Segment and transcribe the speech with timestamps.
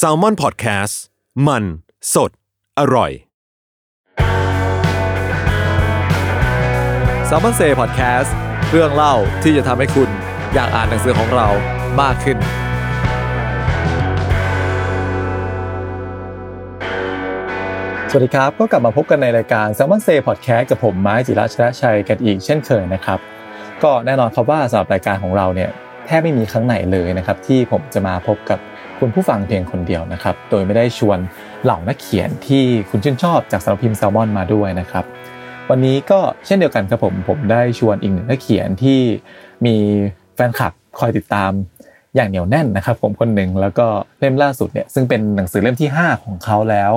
[0.00, 0.94] S a l ม o n PODCAST
[1.46, 1.64] มัน
[2.14, 2.30] สด
[2.78, 3.10] อร่อย
[7.28, 8.30] s ซ l m o n Say Podcast
[8.70, 10.08] เรื่องเล่าที่จะทำให้คุณ
[10.54, 11.48] อยากอ่านหนังสือของเรา
[12.00, 12.38] มากขึ้น
[18.10, 23.18] สวัสดีครับ ก็กลับมาพบกันในรายการ s ซ l m o n Say Podcast กับผมไม้จิราชนะชัยกันอีกเช่นเคยนะครับ
[23.84, 25.70] ก็แน่นอนครับว่าสำหรับรายการของเราเนี่ย
[26.06, 28.58] แทบไม่มีครั้งไหนเลยนะครับที่ผมจะมาพบกับ
[28.98, 31.18] คุณผู้ฟังเพียงคนเดียวนะครับ โดยไม่ได้ชวน
[31.64, 35.04] เหล่านักเขียนที่คุณชื่นชอบจากสำนักพิมพ์แซลมอนมาด้วยนะครับ
[35.70, 38.98] วันนี้ก็เช่นเดียวกันครับผมผมได้ชวนอีกหนึ่งนักเขียนที่
[39.66, 39.76] มี
[40.34, 41.52] แฟนคลับคอยติดตาม
[42.14, 43.86] อย่างเหนียวแน่นนะครับ ผมคนหนึ่งแล้วก็
[44.18, 46.92] เล่มล่าสุดเนี่ยซึ่งเป็นหนังสือเล่มที่ 5 ของเขาแล้ว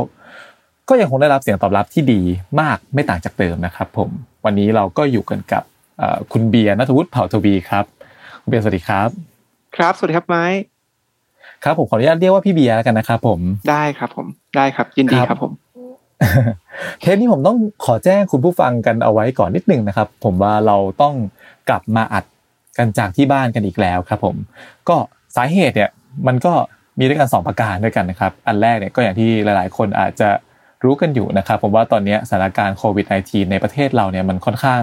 [0.90, 2.22] ก็ยังคงได้รับเสียงตอบรับที่ดี
[2.60, 4.10] มากไม่ต่างจากเดิมนะครับ ผม
[4.46, 5.64] วันนี้เราก็อยู่กันกับ
[6.32, 7.86] คุณเบียร์นัทวุฒิเผ่าทวีครับ
[8.48, 9.10] เบียร์สวัสดีครับ
[9.78, 10.46] ครับ สวัสดีครับไม้
[11.64, 15.52] ครับผมขออนุญาตเรียกว่าพี่เบียร์แล้วกันนะครับผมได้ครับ ผมได้ครับ ยินดีครับผม
[17.02, 21.14] เทปนี้ผมต้องขอแจ้งคุณผู้ฟังกันเอาไว้ก่อนนิดนึงนะครับ ผมว่าเราต้อง
[21.70, 22.26] กลับมาอัด
[22.78, 24.36] กันจากที่บ้านกันอีกแล้วครับ ผม
[24.90, 24.98] ก็
[25.36, 25.90] สาเหตุเนี่ย
[26.28, 26.54] มันก็
[27.00, 30.30] มีด้วยกันสองประการด้วยกันนะครับ อันแรกเนี่ยก็อย่างที่หลาย ๆ คนอาจจะ
[30.84, 34.82] รู้กันอยู่นะครับ ผมว่าตอนนี้สถานการณ์โควิด -19 ในประเทศเราเนี่ยมันค่อนข้าง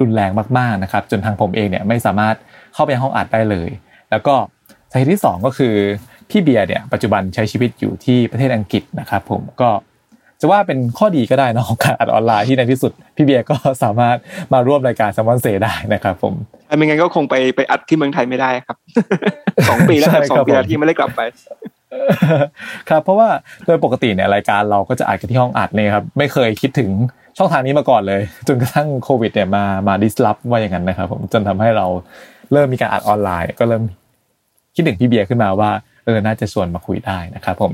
[0.00, 2.36] รุนแรงมากๆนะครับ จนทางผมเองเนี่ยไม่สามารถ
[2.74, 3.70] เข้าไปห้องอัดได้เลย
[4.10, 4.34] แล้วก็
[4.90, 5.74] สาเหตุที่ 2 ก็คือ
[6.30, 9.70] พี่เบียร์เนี่ยปัจจุบันใช้ชีวิตอยู่ที่ประเทศอังกฤษนะครับผมก็
[10.40, 14.16] จะว่าเป็นข้อดีก็ได้นะของการอัดออนไลน์ที่ในที่สุด พี่เบียร์ก็สามารถ
[14.52, 16.34] มาร่วมรายการซัมมอนเซได้นะครับผม
[16.76, 18.76] ไม่งั้นก็คงไปไปอัดที่เมืองไทยไม่ได้ครับ
[19.68, 21.20] สองปีแล้วสองปีแล้วที่ไม่ได้กลับไป
[22.88, 23.28] ครับเพราะว่า
[23.66, 26.90] โดยปกติเนี่ยรายการเราก็จะอัดกันที่ห้องอัดเนี่ยครับไม่เคยคิดถึง
[27.38, 31.86] ช่องทางนี้มาก่อนเลย จนกระทั่งโควิดเนี่ยมามาดิสลอฟว่าอย่างนั้นนะครับผมจนทำให้เรา
[32.54, 33.82] เริ่มมีการอัดออนไลน์ ก็เริ่ม
[34.74, 35.70] คิดถึงพี่เบียร์ขึ้นมาว่า
[36.04, 37.72] เออน่าจะชวนมาคุยได้นะครับผม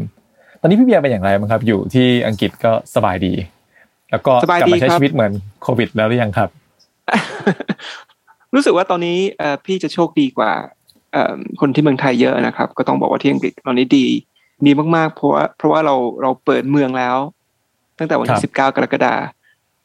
[0.60, 3.32] ตอนนี้พี่เบียร์เป็นอย่างไรบ้างครับ อยู่ที่อังกฤษก็สบายดี
[4.10, 5.32] แล้วก็กลับมาใช้ชีวิตเหมือน
[5.62, 6.48] โควิด แล้วหรือยังครับ
[8.54, 9.18] รู้สึกว่าตอนนี้
[9.66, 10.52] พี่จะโชคดีกว่า
[11.60, 14.06] คนที่เมืองไทยเยอะนะครับ ก็ต้องบอกว่าที่อังกฤษตอนนี้ดี
[14.66, 17.16] ดีมากๆ เพราะว่าเพราะว่าเราเราเปิดเมืองแล้ว
[17.98, 19.14] ตั้งแต่วันที่สิบเก้ากรกฎา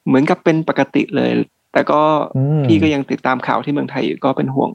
[0.06, 1.32] เหมือนกับเป็นปกติเลย
[1.76, 2.02] แต่ก็
[2.66, 4.72] พี่ก็ยังติดตามข่าวที่เมืองไทยอยู่ก็เป็นห่วง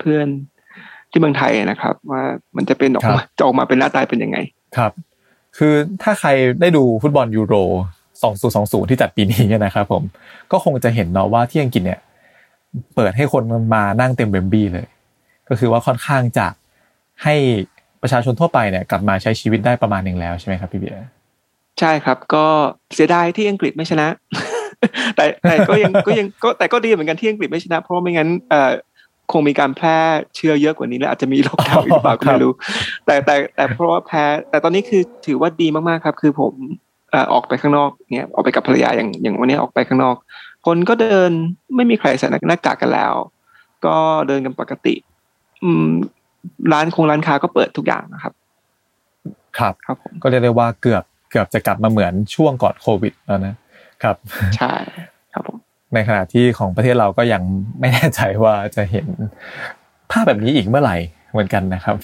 [0.00, 2.22] เพื่อนๆที่เมืองไทยนะครับ ว่า
[2.56, 4.38] มันจะเป็นออกมาจะออกมาเป็นหน้าตายเป็นยังไง
[4.76, 4.92] ครับ
[5.58, 6.28] คือถ้าใคร
[6.60, 7.54] ได้ดูฟุตบอลยูโร
[8.22, 10.02] 2020 ที่จัดปีนี้นะครับผม
[10.52, 12.00] ก็คงจะเห็นเนาะว่าที่อังกฤษเนี่ย
[12.94, 13.42] เปิดให้คน
[13.74, 14.86] มานั่งเต็มเบมบี้เลย
[15.48, 16.46] ก็คือว่าค่อนข้างจะ
[17.24, 17.34] ให้
[18.02, 20.98] ประชาชนทั่วไปเนี่ยกลับมาใช้ชีวิตได้ประมาณหนึ่งแล้วใช่ไหมครับพี่เบียร์
[21.80, 22.46] ใช่ครับ ก็
[22.94, 24.08] เสียดายที่อังกฤษไม่ชนะ
[25.16, 28.72] แต่แต่ก็ยังก็ยังก็แต่ก็ดีเหมือนกันที่อังกฤษไม่ชนะ เพราะไม่งั้นเอ่อ
[29.32, 29.98] คงมีการแพร่
[30.36, 32.52] เชื้อเยอะกว่านี้และอาจจะมีโรคเก่าอีกเปล่าก็ไม่รู้
[33.06, 36.54] แต่แต่แต่เพราะว่าแพ้แต่ตอนนี้คือถือว่าดีมากๆครับ คือผม
[37.32, 40.16] ออกไปข้างนอกเนี่ยออกไปกับภรรยาอย่างอย่างวันนี้ออกไปข้างนอก
[40.66, 41.30] คนก็เดิน
[41.76, 43.12] ไม่มีใครใส่หน้ากากกันแล้ว
[43.86, 43.96] ก็
[44.28, 44.94] เดินกันปกติ
[45.64, 45.86] อืม
[46.72, 48.32] ร้านคงร้านค้าก็เปิดทุกอย่างนะครับ
[49.58, 53.54] ครับครับผมก็เรียกได้ว่าเกือบเกือบจะกลับมาเหมือนช่วงก่อนโควิดแล้วนะ
[54.02, 54.16] ครับ
[54.56, 54.72] ใช่
[55.32, 55.56] ครับผม
[55.94, 57.42] ในขณะที่ของประเทศเราก็ยัง
[57.80, 59.06] ไม่แน่ใจว่าจะเห็น
[60.10, 60.96] ภาพแบบนี้อีกเมื่อไหร่
[61.32, 61.96] เหมือนกันนะครับ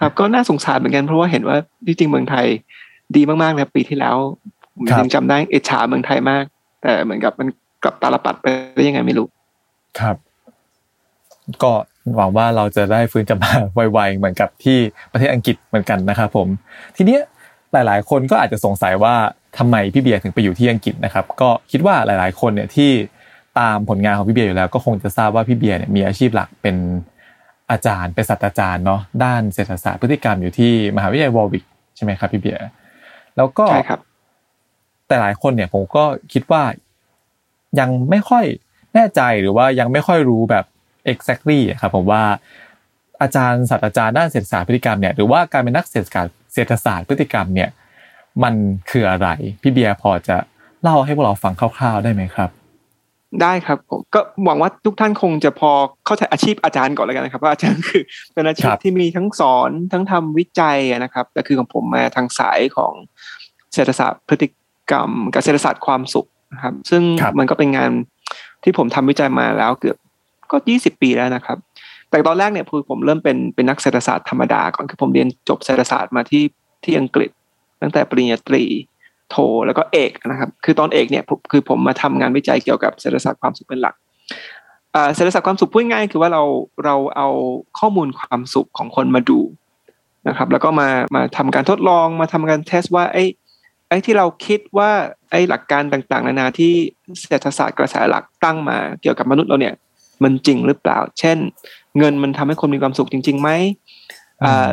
[0.00, 2.46] ครับก็น่าสงสารเหมือนกันเพราะว่าเห็นว่าที่จริงเมืองไทย
[3.16, 4.16] ดีมากๆนะปีที่แล้ว
[4.74, 6.44] ผมยังจำได้เอชาเมืองไทยมาก
[6.82, 7.48] แต่เหมือนกับมัน
[7.82, 9.26] กลับตาลปัดไปได้ยังไงไม่รู้
[10.00, 10.16] ครับ
[11.62, 11.72] ก็
[12.16, 13.52] หวังว่าเราจะได้ฟื้นกลับมา
[13.92, 14.78] ไวๆเหมือนกับที่
[15.12, 16.48] ประเทศอังกฤษเหมือนกันนะครับผม
[16.96, 17.22] ทีเนี้ย
[17.72, 19.14] หลายๆ คนก็อาจจะสงสัยว่า
[19.58, 22.90] ทำไมพี่เบียร์ถึงไปอยู่ที่อังกฤษนะครับ ก็คิดว่าหลาย ๆ คนเนี่ยที่
[23.58, 26.76] ตามผลงานของพี่เบียร์อยู่แล้วก็คงจะทราบว่าพี่เบียร์เนี่ยมีอาชีพหลักเป็น
[27.70, 31.64] อาจารย์เป็นศาสตราจารย์เนาะด้านเศรษฐศาสตร์พฤติกรรมอยู่ที่มหาวิทยาลัยวอร์วิก
[31.96, 32.60] ใช่ไหมครับพี่เบียร์
[33.36, 34.00] แล้วก็ใช่ครับ
[35.06, 36.62] แต่หลายคนเนี่ยผมก็คิดว่า
[37.80, 38.44] ยังไม่ค่อย
[38.94, 40.64] แน่ใจหรือว่ายังไม่ค่อยรู้แบบ
[41.12, 42.22] exactly อะครับผมว่า
[43.22, 47.68] อาจารย์ศาสตราจารย์ด้านเศรษฐศาสตร์พฤติกรรมเนี่ยหรือว่าการเป็นนักเศรษฐศาสตร์เศรษฐศาสตร์พฤติกรรมเนี่ย
[48.42, 48.54] มัน
[48.90, 49.28] คืออะไร
[49.62, 50.36] พี่เบียร์พอจะ
[50.82, 52.50] เล่าให้พวกเราฟังคร่าวๆได้ไหมครับ
[53.42, 55.70] ได้ครับผมก็หวังว่าทุกท่านคงจะพอ
[56.06, 58.02] เข้าใจอาชีพอาจารย์ก่อนแล้วกันนะครับว่าอาจารย์คือ
[58.32, 62.92] เป็นอาชีคพรับที่มีทั้งสอนทั้งทำวิจัยอะนะครับ แต่คือของผมมาทางสายของ
[63.74, 64.48] เศรษฐศาสตร์พฤติ
[64.90, 67.90] กรรมกับเศรษฐศาสตร์ความสุขนะครับ ซึ่งครับมันก็เป็นงาน
[68.64, 69.96] ที่ผมทำวิจัยมาแล้วเกือบ
[70.50, 71.58] ก็ยี่สิบปีแล้วนะครับ
[72.10, 76.44] แต่ตอนแรกเนี่ยคือผมเริ่มเป็นเป็นนักเศรษฐศาสตร์ธรรมดาก่อนคือผมเรียนจบเศรษฐศาสตร์มาที่
[76.84, 77.30] ที่อังกฤษ
[77.82, 78.64] ตั้งแต่ปริญญาตรี
[79.30, 79.36] โท
[79.66, 83.94] แล้วก็เอกนะครับ คือตอนเอกเนี่ยคือผมมาทำงานวิจัยเกี่ยวกับเศรษฐศาสตร์ความสุขเป็นหลัก
[84.94, 86.42] อ่าเศรษฐศาสตร์ความสุขพูดง่ายคือว่าเรา
[86.84, 87.28] เราเอา
[87.78, 89.40] ข้อมูลความสุขของคนมาดู
[90.28, 93.24] นะครับ แล้วก็มามาทำการทดลองมาทำการเทสว่าไอ้
[93.88, 94.90] ไอ้ที่เราคิดว่า
[95.30, 96.72] ไอ้หลักการต่างๆ นานาที่
[97.26, 99.74] เศรษฐศาสตร์กระแสหลักตั้งมาเกี่ยวกับมนุษย์เราเนี่ย
[100.22, 101.38] มันจริงหรือเปล่า เช่น
[101.98, 103.50] เงินมันทำให้คนมีความสุขจริงๆไหม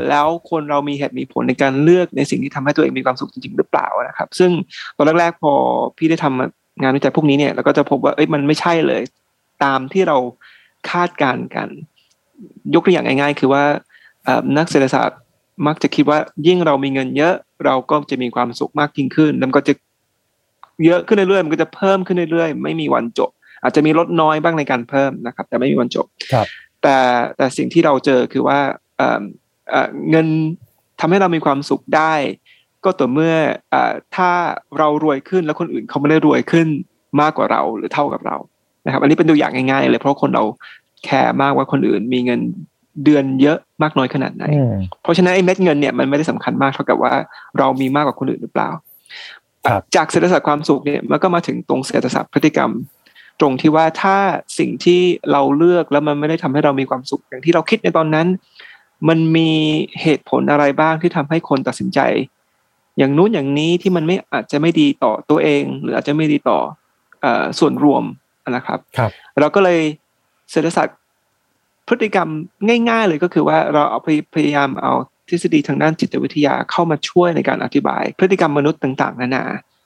[0.10, 4.51] แล้วคนเรามีเหตุมีผลในการเลือกในสิ่งที่ทำให้ตัวเองมีความสุขจริงๆหรือเปล่านะครับ ซึ่ง
[4.98, 5.54] ตอนแรกๆพอ
[5.98, 9.01] พี่ได้ทำงานวิจัยพวกนี้เนี่ยเราก็จะพบว่าเอ้ยมันไม่ใช่เลย
[9.63, 10.18] ตามที่เรา
[10.92, 11.68] คาดการณ์กัน
[12.74, 13.63] ยกตัวอย่างง่าย ๆ คือว่า
[14.24, 15.19] เอ่อนักเศรษฐศาสตร์
[15.68, 17.33] มักจะคิดว่ายิ่งเรามีเงินเยอะ
[17.65, 19.74] เราก็จะมีความสุขมากยิ่งขึ้นแล้วมันก็จะ
[20.86, 23.30] เยอะขึ้นเรื่อยๆมันก็จะเพิ่มขึ้นเรื่อยๆ ไม่มีวันจบ
[23.63, 26.48] อาจจะมีลดน้อยบ้างในการเพิ่มนะครับ แต่ไม่มีวันจบครับ
[26.81, 26.98] แต่
[27.38, 28.60] แต่สิ่งที่เราเจอคือว่า
[29.74, 30.28] เอ่อเอ่อเงิน
[31.00, 32.14] ทำให้เรามีความสุขได้
[32.84, 33.34] ก็ต่อเมื่อ
[33.72, 34.30] เอ่อถ้า
[34.78, 36.68] เรารวยขึ้นแล้วคนอื่นเขาไม่ได้รวยขึ้น
[37.22, 38.38] มากกว่าเราหรือเท่ากับเรา
[38.86, 40.44] นะครับ อันนี้เป็นตัวอย่างง่ายๆเลยเพราะคนเรา
[41.06, 42.40] แคร์มากว่าคนอื่นมีเงิน
[43.06, 44.74] เดือนเยอะมากน้อยขนาดไหนอืม
[45.04, 47.14] เพราะฉะนั้นไอ้เม็ดเงินเนี่ยมันไม่ได้สำคัญมากเท่ากับว่า
[47.58, 48.70] เรามีมากกว่าคนอื่นหรือเปล่า
[49.68, 52.72] ครับจากเศรษฐศาสตร์ความสุขเนี่ยมันก็มาถึงตรงเศรษฐศาสตร์พฤติกรรม
[53.40, 54.18] ตรงที่ว่าถ้า
[54.60, 58.28] สิ่งที่เราเลือกแล้วมันไม่ได้ทำให้เรามีความสุขอย่างที่เราคิดในตอนนั้น
[59.09, 59.50] มันมี
[60.01, 62.00] เหตุผลอะไรบ้างที่ทำให้คนตัดสินใจ
[62.97, 66.59] อย่างนู้นอย่างนี้ที่มันไม่อาจจะไม่ดีต่อตัวเอง หรืออาจจะไม่ดีต่อ
[67.21, 68.03] เอ่อส่วนรวม
[68.51, 69.79] นะครับครับ เราก็เลย
[70.51, 70.97] เศรษฐศาสตร์
[71.88, 72.29] พฤติกรรม
[72.89, 74.94] ง่าย ๆ เลยก็คือว่าเราเอาพยพยายามเอา
[75.29, 79.44] ทฤษฎีทางด้านจิตวิทยาเข้ามาช่วยในการอธิบาย พฤติกรรมมนุษย์ต่างๆนานา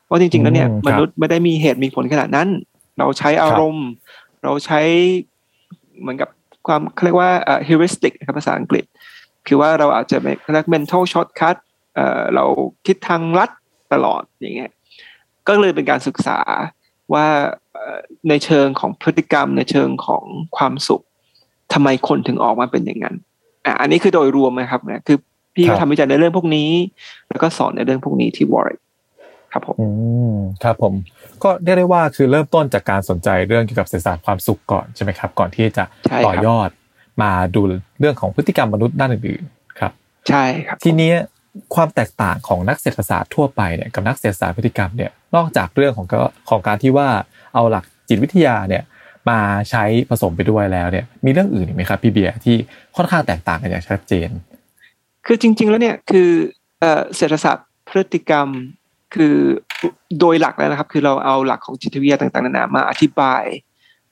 [0.09, 2.47] ว่าจริงๆแล้วเนี่ยอืมครับมนุษย์ไม่ได้มีเหตุมีผลขนาดนั้น
[2.99, 3.87] เราใช้อารมณ์
[4.43, 4.79] เราใช้
[5.99, 6.29] เหมือนกับ
[6.67, 8.83] ความเขาเรียกว่าเอ่อ heuristic นะครับภาษาอังกฤษ
[9.47, 11.57] คือว่าเราอาจจะไม่เรียก mental shortcut
[11.95, 12.45] เอ่อเรา
[12.85, 13.49] คิดทางลัด
[13.93, 14.71] ตลอดอย่างเงี้ย
[15.47, 16.39] ก็เลยเป็นการศึกษา
[17.13, 17.25] ว่า
[17.73, 17.97] เอ่อ
[18.29, 20.23] ในเชิงของพฤติกรรม ในเชิงของ
[20.57, 21.03] ความสุข
[21.73, 23.15] ทำไมคนถึงออกมาเป็นอย่างนั้น
[23.65, 25.17] อะอันนี้คือโดยรวมนะครับนะคือ
[25.53, 26.69] พี่ครัก็บทำวิจัยในเรื่องพวกนี้
[27.29, 28.81] แล้วก็สอนในเรื่องพวกนี้ที่วอร์
[29.53, 29.87] ครับผมอื
[30.33, 30.93] มครับผม
[31.43, 36.69] ก็เรียกได้ว่าคือเริ่มต้นจากการสนใจเรื่องเกี่ยวกับเศรษฐศาสตร์ความสุขก่อนใช่ไหมครับ ก่อนที่จะใช่ครับต่อยอด
[37.21, 37.61] มาดู
[37.99, 39.91] เรื่องของพฤติกรรมมนุษย์ด้านอื่นๆครับ
[40.27, 41.11] ใช่ครับทีนี้
[41.75, 46.19] ความแตกต่างของนักเศรษฐศาสตร์ทั่วไปเนี่ยกับนักเศรษฐศาสตร์พฤติกรรมเนี่ยนอกจากเรื่องของก็
[46.49, 47.09] ของการที่ว่า
[47.53, 48.83] เอาหลักจิตวิทยาเนี่ย
[49.29, 52.55] มาใช้ผสมไปด้วยแล้วเนี่ยมีเรื่องอื่นอีกไหมครับพี่เบียร์ที่
[52.95, 54.29] ค่อนข้างแตกต่างกันอย่างชัดเจน
[55.25, 56.29] คือจริง ๆ แล้วเนี่ยคือ
[56.79, 58.47] เอ่อเศรษฐศาสตร์พฤติกรรม
[59.15, 59.35] คือ
[60.19, 63.43] โดยหลักแล้วนะครับ คือเราเอาหลักของจิตวิทยาต่างๆนานามาอธิบาย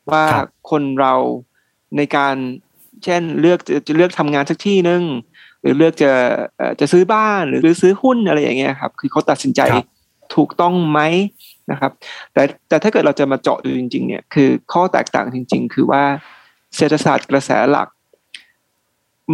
[0.09, 1.13] ว่าครับคนเรา
[1.97, 2.35] ในการ
[3.03, 5.01] เช่นเลือกจะจะเลือกทำงานสักที่หนึ่ง
[5.61, 6.11] หรือเลือกจะ
[6.57, 9.87] เอ่อจะซื้อบ้านหรือซื้อหุ้นอะไรอย่างเงี้ยครับ คือเขาตัดสินใจครับ
[10.35, 10.99] ถูกต้องไหม
[11.71, 11.91] นะครับ
[12.33, 16.03] แต่แต่ถ้าเกิดเราจะมาเจาะดูจริง ๆ เนี่ยคือข้อแตกต่างจริง ๆ คือว่า
[16.75, 17.87] เศรษฐศาสตร์กระแสหลัก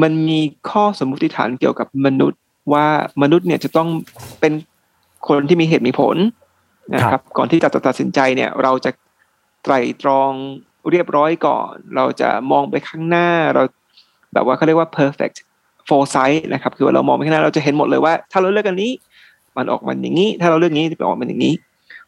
[0.02, 0.40] มันมี
[0.70, 2.42] ข้อสมมติฐานเกี่ยวกับมนุษย์
[2.74, 2.88] ว่า
[3.22, 3.90] มนุษย์เนี่ยจะต้อง
[4.40, 4.54] เป็น
[5.28, 6.18] คนที่มีเหตุมีผล
[6.96, 8.92] นะคครัรับบก่อนที่จะตัดสินใจเนี่ย เราจะ
[9.64, 10.32] ไตร่ตรอง
[10.92, 13.64] เรียบร้อยก่อน เราจะมองไปข้างหน้าเรา
[14.34, 15.38] แบบว่าเขาเรียกว่า perfect
[15.90, 18.92] foresight นะครับคือว่าเรามองไปข้างหน้าเราจะเห็นหมดเลยว่า ถ้าเราเลือกอันนี้
[19.58, 21.54] มันออกมาอย่างนี้ ถ้าเราเลือกนี้จะออกมาอย่างนี้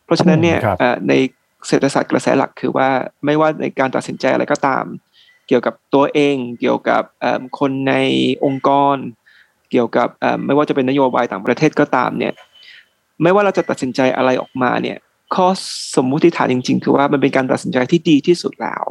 [0.05, 1.13] เพราะฉะนั้นเนี่ยอืมครับเอ่อใน
[1.67, 2.89] เศรษฐศาสตร์กระแสหลักคือว่า
[3.25, 4.83] ไม่ว่าในการตัดสินใจอะไรก็ตาม
[5.47, 7.93] เกี่ยวกับตัวเอง เกี่ยวกับเอิ่มคนใน
[8.45, 8.95] องค์กร
[9.71, 12.33] เกี่ยวกับเอิ่มไม่ว่าจะเป็นนโยบายต่างประเทศก็ตามเนี่ย
[13.23, 14.97] ไม่ว่าเราจะตัดสินใจอะไรออกมาเนี่ย
[15.35, 15.47] ข้อ
[15.95, 18.83] สมมุติฐานจริง ๆ คือว่ามันเป็นการตัดสินใจที่ดีที่สุดแล้ว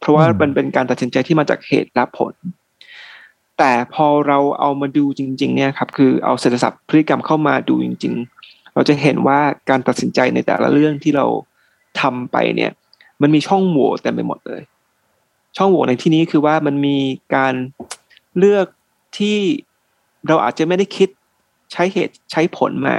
[0.00, 2.34] เพราะว่าอืมมันเป็นการตัดสินใจที่มาจากเหตุและผล
[3.58, 11.26] แต่พอเราเอามาดูจริง ๆ เนี่ยครับ คือเอาเศรษฐศาสตร์พฤติกรรมเข้ามาดูจริง ๆ เราจะเห็นว่าการตัดสินใจในแต่ละเรื่องที่เรา
[12.00, 12.70] ทำไปเนี่ย
[13.22, 14.62] มันมีช่องโหว่เต็มไปหมดเลย
[15.56, 16.96] ช่องโหว่ในที่นี้คือว่ามันมี
[17.34, 17.54] การ
[18.38, 18.66] เลือก
[19.18, 19.38] ที่
[20.28, 21.08] เราอาจจะไม่ได้คิด
[21.72, 22.96] ใช้เหตุใช้ผลมา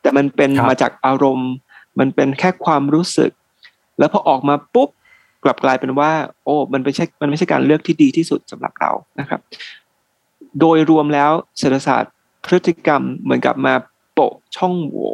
[0.00, 1.52] แต่มันเป็นครับมาจากอารมณ์
[1.98, 3.30] มันเป็นแค่ความรู้สึก
[3.98, 4.88] แล้วพอออกมาปุ๊บ
[5.44, 6.10] กลับกลายเป็นว่า
[6.44, 9.40] โอ้มันไม่ใช่มันไม่ใช่การเลือกที่ดีที่สุดสำหรับเรานะครับ
[10.60, 12.12] โดยรวมแล้วเศรษฐศาสตร์
[12.44, 13.74] พฤติกรรมเหมือนกับมา
[14.12, 15.10] โปะช่องโหว่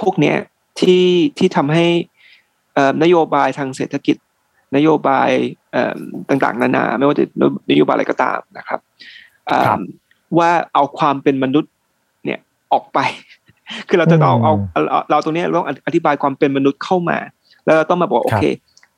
[0.00, 0.36] พวกเนี้ย
[0.80, 1.04] ที่
[1.38, 1.86] ที่ทำให้
[2.74, 4.16] เอ่อนโยบายทางเศรษฐกิจ
[4.76, 5.30] นโยบาย
[5.72, 5.98] เอ่อ
[6.28, 7.24] ต่างๆ นานา ไม่ว่าจะ
[7.70, 8.80] นโยบายอะไรก็ตามนะครับ
[9.46, 9.78] เอิ่มครับ
[10.38, 11.72] ว่าเอาความเป็นมนุษย์
[12.24, 12.40] เนี่ย
[12.72, 12.98] ออกไป
[13.88, 17.18] คือเราจะต้องเอาเอาเอาเราตรงเนี้ยเราต้องอธิบายความเป็นมนุษย์เข้ามา
[17.64, 18.44] แล้วเราต้องมาบอกว่าโอเค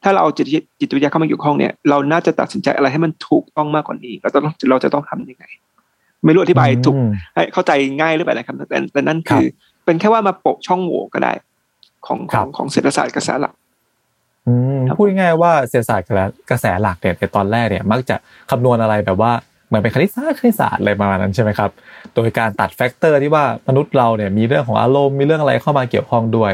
[0.03, 5.45] ถ้าเราเอาจิตวิจิตวิทยาเข้ามาเกี่ยวข้องเนี่ยเราน่าจะตัดสินใจอะไรให้มันถูกต้องมากกว่านี้ เราจะต้องเราจะต้องทำยังไง
[6.25, 9.47] ไม่รู้อธิบายถูกอืมให้เข้าใจง่ายหรือเปล่านะครับแต่แต่นั่นครับคือ
[9.85, 11.33] เป็นแค่ว่ามาโปะช่องโหว่ก็ได้
[12.07, 13.55] ของขครัอบงของเศรษฐศาสตร์กระแสหลัก
[14.47, 16.07] อืมครับพูดง่ายๆว่าเศรษฐศาสตร์
[16.51, 18.17] กระแสหลักเนี่ยในตอนแรกเนี่ย มักจะ
[18.51, 19.33] คำนวณอะไรแบบว่า
[19.69, 21.71] เหมือนเป็นคณิตศาสตร์คณิตศาสตร์อะไรประมาณนั้นใช่ไหมครับ
[22.15, 26.53] โดยการตัด factor ที่ว่ามนุษย์เราเนี่ยมีเรื่องของอารมณ์มีเรื่องอะไรเข้ามาเกี่ยวข้องด้วย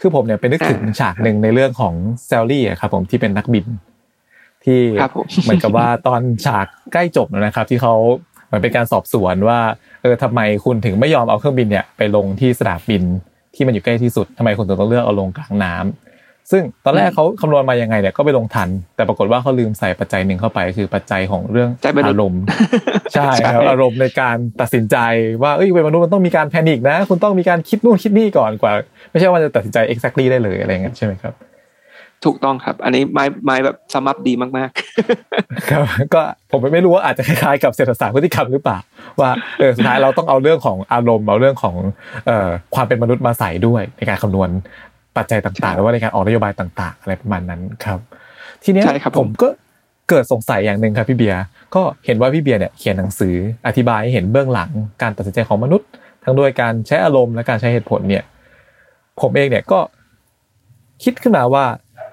[0.00, 1.94] คือผมเนี่ยไปนึกถึงฉากหนึ่งในเรื่องของ
[2.26, 3.66] Sully ครับผมที่เป็นนักบิน
[4.64, 4.80] ที่
[5.42, 7.94] เหมือนกับว่าตอนฉากใกล้จบแล้วนะครับ ที่เขา
[8.46, 9.58] เหมือนเป็นการสอบสวนว่า
[10.02, 13.02] เออทำไมคุณถึงไม่ยอมเอาเครื่องบินเนี่ยไปลงที่สนามบิน
[13.54, 16.07] ที่มันอยู่ใกล้ที่สุดทำไมคุณถึงต้องเลือกเอาลงกลางน้ำ
[16.52, 22.42] ซึ่งตอนแรกเขาคำนวณมายังไงเนี่ยก็ไปลงทัน แต่ปรากฏว่าเขาลืมใส่ปัจจัยหนึ่งเข้าไป คือปัจจัยของเรื่องใจมนุษย์อารมณ์
[23.14, 24.96] ใช่ครับอารมณ์ในการตัดสินใจ
[25.42, 28.72] ว่าเอ้ยเป็นมนุษย์มันต้องมีการแพนิคนะ คุณต้องมีการคิดนู่นคิดนี่ก่อนกว่า
[29.10, 31.34] ไม่ใช่ว่าจะตัดสินใจ exactly ได้เลยอะไรเงี้ยใช่ไหมครับ
[32.26, 34.70] ถูกต้องครับ อันนี้ไม้ไม้แบบสมับดีมาก
[35.70, 38.78] ครับก็ผมไม่รู้ว่าอาจจะคล้ายๆกับเศรษฐศาสตร์พฤติกรรมหรือเปล่า
[39.20, 41.74] ว่าเออสุดท้ายเราต้องเอาเรื่องของอารมณ์เอาเรื่องของ
[42.26, 44.48] เอ่อความเป็นมนุษย์มาใส่ด้วยในการคำนวณ
[45.18, 48.00] ปัจจัยต่างๆหรือว่าในการออกนโยบายต่าง ๆ อะไรประมาณนั้นครับ
[48.64, 49.48] ทีเนี้ยใช่ครับผมผมก็
[50.08, 51.42] เกิดสงสัยอย่างหนึ่งครับพี่เบียร์
[51.74, 53.34] ก็เห็นว่าพี่เบียร์เนี่ยเขียนหนังสือ
[53.66, 54.70] อธิบายให้เห็นเบื้องหลัง
[55.02, 55.88] การตัดสินใจของมนุษย์
[56.24, 58.24] ทั้งด้วยการใช้อารมณ์และการใช้เหตุผลเนี่ย
[59.20, 59.80] ผมเองเนี่ยก็
[61.04, 61.64] คิดขึ้นมาว่า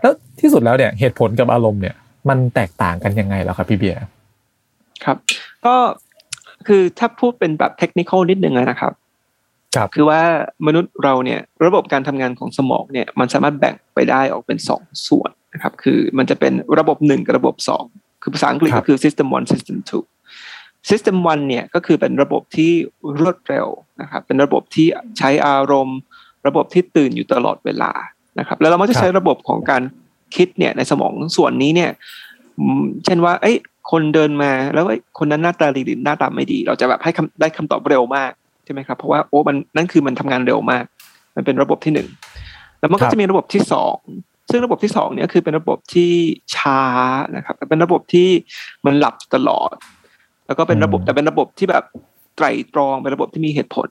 [0.01, 1.95] แล้วที่สุดแล้วเนี่ยเหตุผลกับอารมณ์เนี่ย
[2.29, 5.17] มันแตกต่างกันยังไงแล้วครับพี่เบียร์ๆครับ
[5.65, 5.75] ก็
[6.67, 8.93] คือถ้าพูดเป็นแบบเทคนิคนิดนึงอะนะครับ
[9.75, 10.21] ครับคือว่า
[10.67, 17.83] มนุษย์เราเนี่ยระบบการทำงานของสมองเนี่ยมันสามารถแบ่งไปได้ออกเป็นสองส่วนนะครับคือมันจะเป็นระบบหนึ่งกับระบบสอง
[18.21, 20.03] คือภาษาอังกฤษครับก็คือ system one system two
[20.89, 22.71] system one เนี่ยก็คือเป็นระบบที่
[23.19, 23.67] รวดเร็ว
[24.01, 25.99] นะครับเป็นระบบที่ใช้อารมณ์
[26.47, 27.91] ระบบที่ตื่นอยู่ตลอดเวลา
[28.39, 29.81] นะครับแล้วเรามักจะใช้ระบบของการ
[30.35, 31.91] คิดเนี่ยในสมองส่วนนี้เนี่ย
[32.59, 33.57] อืมเช่นว่าเอ้ย
[33.91, 38.31] คนเดินมาแล้วเอ้ยคนนั้นหน้าตาดีหรือหน้าตาไม่ดี เราจะแบบให้คำได้คำตอบเร็วมาก
[38.65, 40.83] ใช่ไหมครับเพราะว่าโอ้มันนั่นคือมันทำงานเร็วมาก
[41.35, 42.07] มันเป็นระบบที่หนึ่ง
[42.79, 43.97] แล้วมันครัก็บจะมีระบบที่สอง
[44.49, 46.11] ซึ่งระบบที่สองเนี่ยคือเป็นระบบที่
[46.55, 46.81] ช้า
[47.35, 48.29] นะครับเป็นระบบที่
[48.85, 49.73] มันหลับตลอด
[50.47, 51.83] แล้วก็เป็นระบบแต่เป็นระบบที่แบบ
[52.35, 53.89] ไตรตรองเป็นระบบที่มีเหตุผล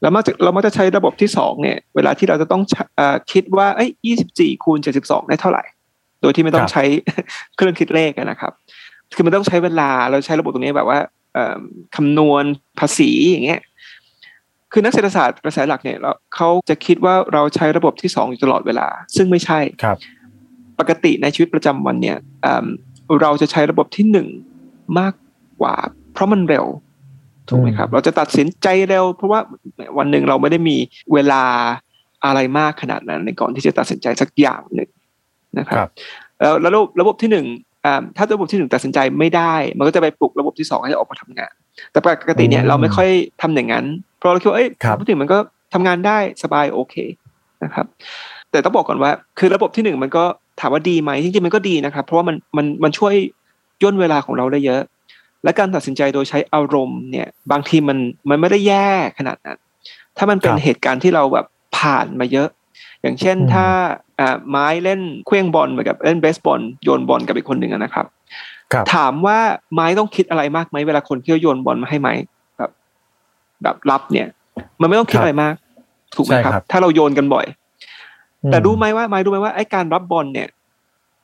[0.00, 5.64] แล้วมักจะเรามักจะใช้ระบบที่สองเนี่ย เวลาที่เราจะต้องใช้เอ่อคิดว่าเอ้ยยี่สิบสี่คูณเจ็ดสิบสองได้เท่าไหร่
[6.20, 6.84] โดยที่ไม่ต้อคงรับใช้
[7.54, 8.52] เครื่องคิดเลขอะนะครับ
[9.16, 10.98] คือมันต้องใช้เวลาเราใช้ระบบตรงนี้แบบว่า
[11.34, 11.56] เอ่อ
[11.96, 12.44] คำนวณ
[12.78, 13.60] ภาษีอย่างเงี้ย
[14.72, 18.86] คือนักเศรษฐศาสตร์กระแสหลักเนี่ยเราเขาจะคิดว่าเราใช้ระบบที่สองอยู่ตลอดเวลา
[19.16, 19.96] ซึ่งไม่ใช่ครับ
[20.80, 22.66] ปกติในชีวิตประจำวันเนี่ยเอิ่ม
[23.22, 24.28] เราจะใช้ระบบที่หนึ่ง
[24.98, 25.14] มาก
[25.60, 25.76] กว่า
[26.12, 26.66] เพราะมันเร็ว
[27.48, 29.40] ถูกไหมครับ เราจะตัดสินใจเร็ว เพราะว่า
[29.98, 30.76] วันหนึ่งเราไม่ได้มี
[31.12, 31.44] เวลา
[32.24, 34.90] อะไรมากขนาดนั้น ในก่อนที่จะตัดสินใจสักอย่างหนึ่ง
[35.58, 35.90] นะครับครับ
[36.40, 37.46] แล้วแล้วระบบระบบที่หนึ่ง
[37.84, 41.52] อ่าถ้าระบบที่หนึ่งตัดสินใจไม่ได้ มันก็จะไปปลุกระบบที่สองให้ออกมาทำงาน
[41.92, 43.08] แต่ปกติเนี่ยอืมเราไม่ค่อย
[43.42, 43.86] ทำอย่างนั้น
[44.20, 45.38] เพราะเราคิดว่าเอ้ยครับระบบที่หนึ่งมันก็
[45.72, 46.94] ทำงานได้สบายโอเค
[47.64, 47.86] นะครับ
[48.50, 50.24] แต่ต้องบอกก่อนว่า คือระบบที่หนึ่งมันก็
[50.60, 53.14] ถามว่าดีไหมจริงๆมันก็ดีนะครับ เพราะว่ามันมันมันช่วย
[53.82, 54.80] ย่นเวลาของเราได้เยอะ
[55.44, 57.98] และการตัดสินใจโดยใช้อารมณ์เนี่ย บางทีมัน
[58.28, 59.58] มันไม่ได้แย่ขนาดนั้น
[60.16, 61.46] ถ้ามันเป็นครับเหตุการณ์ที่เราแบบ
[61.78, 62.48] ผ่านมาเยอะ
[63.02, 63.66] อย่างเช่นอืมถ้า
[64.20, 68.06] อ่าไม้เล่นเคลื่องบอลเหมือนกับเล่นเบสบอลโยนบอลกับอีกคนหนึ่งอะนะครับ
[68.72, 69.38] ครับถามว่า
[69.74, 72.12] ไม้ต้องคิดอะไรมากไหมเวลาคนที่เขาโยนบอลมาให้ไม้
[73.62, 74.28] แบบแบบรับเนี่ย
[74.80, 75.54] มันไม่ต้องคิดครับอะไรมาก
[76.16, 77.46] ถูกไหมใช่ครับครับ ถ้าเราโยนกันบ่อย
[78.42, 80.48] อืมแต่รู้ไหมว่าไม้รู้ไหมว่าไอ้การรับบอลเนี่ย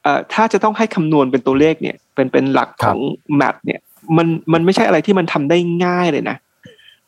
[0.02, 2.99] เอ่อถ้าจะต้องให้คำนวณเป็นตัวเลขเนี่ย เป็นเป็นหลักคขรับอง
[3.37, 3.81] แมทเนี่ย
[4.16, 6.37] มันมันไม่ใช่อะไรที่มันทำได้ง่ายเลยนะ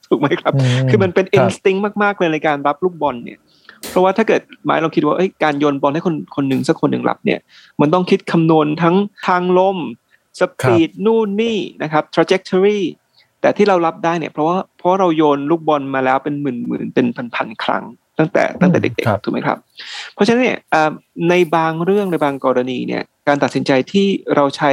[0.06, 0.52] ถูกไหมครับ
[0.90, 3.38] คือมันเป็นครับ instinct มากๆเลยในการรับลูกบอลเนี่ย
[3.90, 7.40] เพราะว่าถ้าเกิดไม้เราคิดว่าเอ้ยการโยนบอลให้คนคนหนึ่งสักคนหนึ่งรับเนี่ย
[7.80, 9.78] มันต้องคิดคำนวณทั้งทางลม
[10.40, 12.80] สปีดนู่นนี่นะครับ trajectory
[13.40, 17.84] แต่ที่เรารับได้เนี่ยเพราะว่าเพราะเราโยนลูกบอลมาแล้วเป็นหมื่นหมื่นๆเป็นพันพันๆครั้ง
[18.18, 19.58] ตั้งแต่ตั้งแต่เด็กครับๆถูกไหมครับ
[20.14, 20.92] เพราะฉะนั้นเนี่ยเอ่อ
[21.28, 24.72] ในบางเรื่องในบางกรณีเนี่ยการตัดสินใจที่เราใช้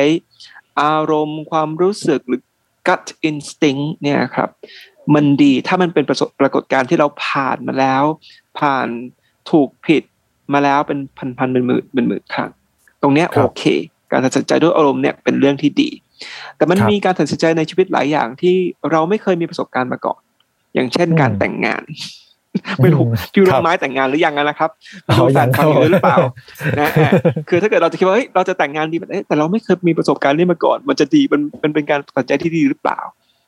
[0.82, 2.42] อารมณ์ความรู้สึกหรือ
[2.88, 4.50] gut instinct เนี่ยครับ
[5.16, 8.04] มันดีถ้ามันเป็นประสบปรากฏการณ์ที่เราผ่านมาแล้ว
[8.60, 8.88] ผ่าน
[9.52, 10.04] ถูกผิด
[10.54, 12.52] มาแล้วเป็นพันพันเป็นหมื่นเป็นหมื่นครั้ง
[13.02, 13.64] ตรงเนี้ยครัโอบเค
[14.12, 15.90] การตัดสินใจด้วยอารมณ์เนี่ยเป็นเรื่องที่ดี
[16.58, 18.56] แต่มันครับมีการตัดสินใจในชีวิตหลายอย่างที่
[18.92, 20.20] เราไม่เคยมีประสบการณ์มาก่อน
[20.74, 21.84] อย่างเช่นอืมการแต่งงาน
[22.82, 24.70] ไม่รู้อืมพี่ครู้รับไม้แต่งงานหรือยังนะครับ
[25.06, 26.18] ไม่อ๋รู้อแฟยันงฟังอยู่ครับหรือเปล่า
[26.80, 27.12] นะฮะ
[27.50, 33.00] คือถ้าเกิดเราจะคิดว่าเฮ้ยเราจะแต่งงานดีแบบเอ๊ะแต่เราไม่เคยมีประสบการณ์นี้มาก่อน มันจะดีมันมันเป็นการตัดสินใจที่ดีหรือเปล่า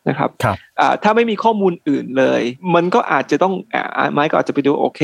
[0.09, 2.41] นะครับครับอ่าถ้าไม่มีข้อมูลอื่นเลย
[2.75, 5.01] มันก็อาจจะต้องอ่าไม้ก็อาจจะไปดูโอเค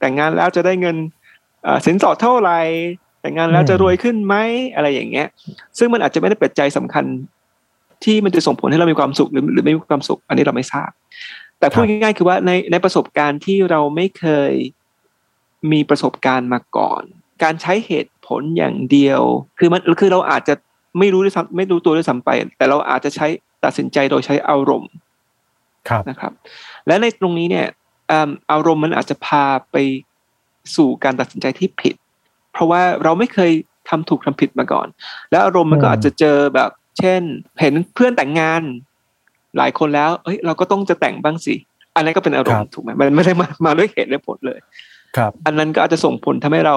[0.00, 0.96] แต่งงานแล้วจะได้เงิน
[1.66, 2.58] อ่าสินสอดเท่าไหร่
[3.20, 4.36] แต่งงานแล้วจะรวยขึ้นไหม
[4.74, 5.26] อะไรอย่างเงี้ย
[5.78, 7.04] ซึ่งมันอาจจะไม่ได้เป็นใจสำคัญ
[8.04, 10.90] ที่มันจะส่งผลให้เรามีความสุขหรือหรือไม่มีความสุข อันนี้เราไม่ทราบ
[11.58, 14.52] แต่พูดง่ายๆคือว่าในในประสบการณ์ที่เราไม่เคย
[15.72, 17.02] มีประสบการณ์มาก่อน
[17.42, 19.22] การใช้เหตุผลอย่างเดียว
[19.58, 20.54] คือมันคือเราอาจจะ
[20.98, 23.26] ไม่รู้ด้วยซ้ำไม่รู้ตัวด้วยซ้ำไป แต่เราอาจจะใช้
[23.64, 24.90] ตัดสินใจโดยใช้อารมณ์
[25.88, 26.32] ครับนะครับ
[26.86, 27.66] และในตรงนี้เนี่ย
[28.08, 29.76] เอิ่มอารมณ์มันอาจจะพาไป
[30.76, 31.94] สู่การตัดสินใจที่ผิด
[32.52, 33.52] เพราะว่าเราไม่เคย
[33.88, 34.86] ทำถูกทำผิดมาก่อน
[35.30, 37.22] แล้วอารมณ์มันก็อืมอาจจะเจอแบบ เช่น
[37.60, 38.62] เห็นเพื่อนแต่งงาน
[39.58, 41.54] หลายคนแล้วเอ้ย เราก็ต้องจะแต่งบ้างสิ
[41.94, 44.58] อันนั้นก็เป็นอารมณ์ถูกไหมมันไม่ได้มามาด้วยเหตุและผลเลย
[45.16, 46.76] ครับ อันนั้นก็อาจจะส่งผลทำให้เรา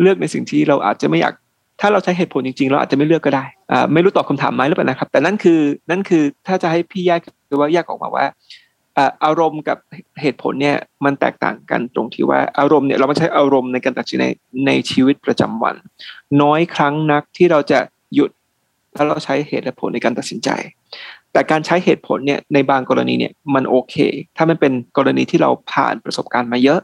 [0.00, 1.32] เลือกในสิ่งที่เราอาจจะไม่อยาก
[1.80, 8.24] ถ้าเราใช้เหตุผลจริงๆ เราอาจจะไม่เลือกก็ได้อ่าไม่รู้ตอบคำถามไหมหรือเปล่านะครับ แต่นั่นคือนั่นคือถ้าจะให้พี่แยกคือว่าแยกออกมาว่า
[8.96, 9.78] อ่าอารมณ์กับ
[10.20, 14.24] เหตุผลเนี่ยมันแตกต่างกันตรงที่ว่าอารมณ์เนี่ยเราไม่ใช้อารมณ์ในการตัดสินใจ
[14.66, 15.76] ในชีวิตประจำวัน
[16.42, 17.78] น้อยครั้งนักที่เราจะ
[18.14, 18.30] หยุด
[18.96, 20.50] ถ้าเราใช้เหตุและผลในการตัดสินใจ
[21.32, 23.94] แต่การใช้เหตุผลเนี่ยในบางกรณีเนี่ยมันโอเค
[24.36, 26.80] ถ้ามันเป็นกรณีที่เราผ่านประสบการณ์มาเยอะ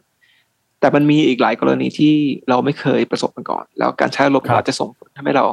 [0.80, 2.14] แต่มันมีอีกหลายกรณีที่
[2.48, 5.44] เราไม่เคยประสบมาก่อน แล้วการใช้อารมณ์ครับอาจจะส่งผลทำให้เรา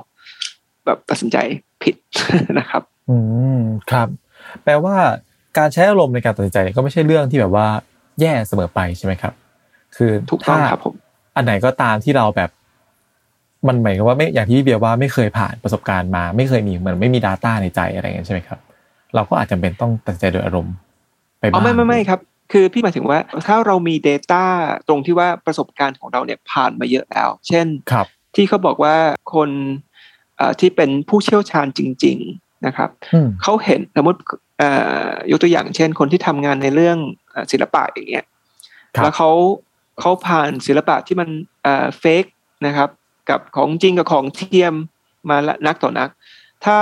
[0.86, 1.38] แบบตัดสินใจ
[1.84, 1.96] ผิด
[2.60, 3.18] นะครับ อื
[3.60, 3.62] ม
[3.92, 4.08] ครับ
[4.64, 4.98] แปลว่า
[5.58, 7.68] การใช้อารมณ์ในการตัดสินใจเนี่ยก็ไม่ใช่เรื่องที่แบบว่า
[8.22, 9.34] แย่เสมอไปใช่ไหมครับ
[9.96, 10.96] คือถูกต้องถ้าครับผม
[11.36, 12.50] อันไหนก็ตามที่เราแบบ
[13.68, 18.60] มันหมายความว่าไม่อย่างที่พี่เบียร์ว่าไม่เคยผ่านประสบการณ์มา ไม่เคยมีเหมือนไม่มี Data ในใจอะไรอย่างเงี้ยใช่ไหมครับ
[19.16, 20.76] เราก็อาจจะเป็นต้องตัดสินใจโดยอารมณ์
[21.40, 22.20] ไปอ๋บ้าองไม่ไม่ไม่ครับ
[22.52, 24.44] คือพี่หมายถึงว่าถ้าเรามี Data
[24.88, 28.96] ตรงที่ว่าประสบการณ์ของเราเนี่ยผ่านมาเยอะแล้ว เช่นครับ ที่เขาบอกว่า
[29.34, 29.50] คน
[30.38, 34.20] เอ่อที่เป็นผู้เชี่ยวชาญจริงๆ นะครับอืมเขาเห็นสมมติ
[34.60, 34.70] เอ่
[35.08, 36.98] อยกตัวอย่างเช่น คนที่ทำงานในเรื่อง
[37.32, 38.26] เอ่อศิลปะอย่างเงี้ย
[38.96, 39.30] ครับแล้วเขา
[40.00, 41.30] เขาผ่านศิลปะที่มัน
[41.64, 42.26] เอ่อเฟก
[42.66, 42.90] นะครับ
[43.30, 44.74] กับของจริงกับของเทียม
[45.30, 46.10] มาละนักต่อนัก
[46.66, 46.78] ถ้า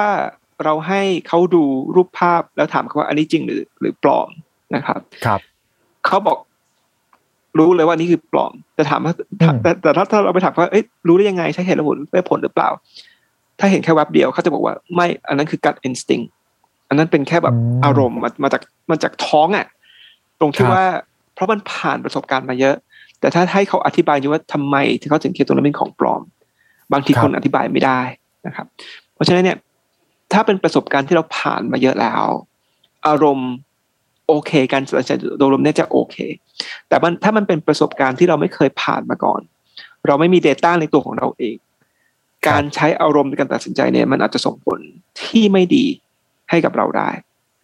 [0.63, 1.63] เราให้เขาดู
[1.95, 4.29] รูปภาพแล้วถามเขาว่าอันนี้จริงหรือหรือปลอม
[4.75, 5.39] นะครับ ครับ
[6.05, 6.37] เขาบอก
[7.59, 12.69] รู้เลยว่านี่คือปลอมแต่ถามว่าอืมแต่แต่ถ้าถ้าเราไปถามว่าเอ้ยรู้ได้ยังไงใช้เหตุและผลได้ผลหรือเปล่า
[13.59, 16.27] ถ้าเห็นแค่แวบเดียวเขาจะบอกว่าไม่อันนั้นคือ gut instinct
[16.89, 19.67] อันนั้นเป็นแค่แบบอารมณ์มามาจากมาจากท้องอะ
[20.39, 20.83] ตรงที่ว่า
[21.33, 22.75] เพราะมันผ่านประสบการณ์มาเยอะ
[23.19, 26.21] แต่ถ้าให้เขาอธิบายดูว่าทำไมที่เขาถึงคิดตรงนั้นเป็นของปลอม
[26.91, 28.01] บางทีคนอธิบายไม่ได้
[28.45, 28.65] นะครับ
[29.13, 29.57] เพราะฉะนั้นเนี่ย
[30.33, 32.23] ถ้าเป็นประสบการณ์ที่เราผ่านมาเยอะแล้ว
[33.07, 33.51] อารมณ์
[34.27, 36.15] โอเค การตัดสินใจโดยรวมเนี่ยจะโอเค
[36.87, 39.41] แต่มันถ้ามันเป็นประสบการณ์ที่เราไม่เคยผ่านมาก่อน
[40.07, 41.55] เราไม่มี Data ในตัวของเราเอง
[42.49, 44.79] การใช้อารมณ์ในการตัดสินใจเนี่ยมันอาจจะส่งผล
[45.21, 45.85] ที่ไม่ดี
[46.49, 47.09] ให้กับเราได้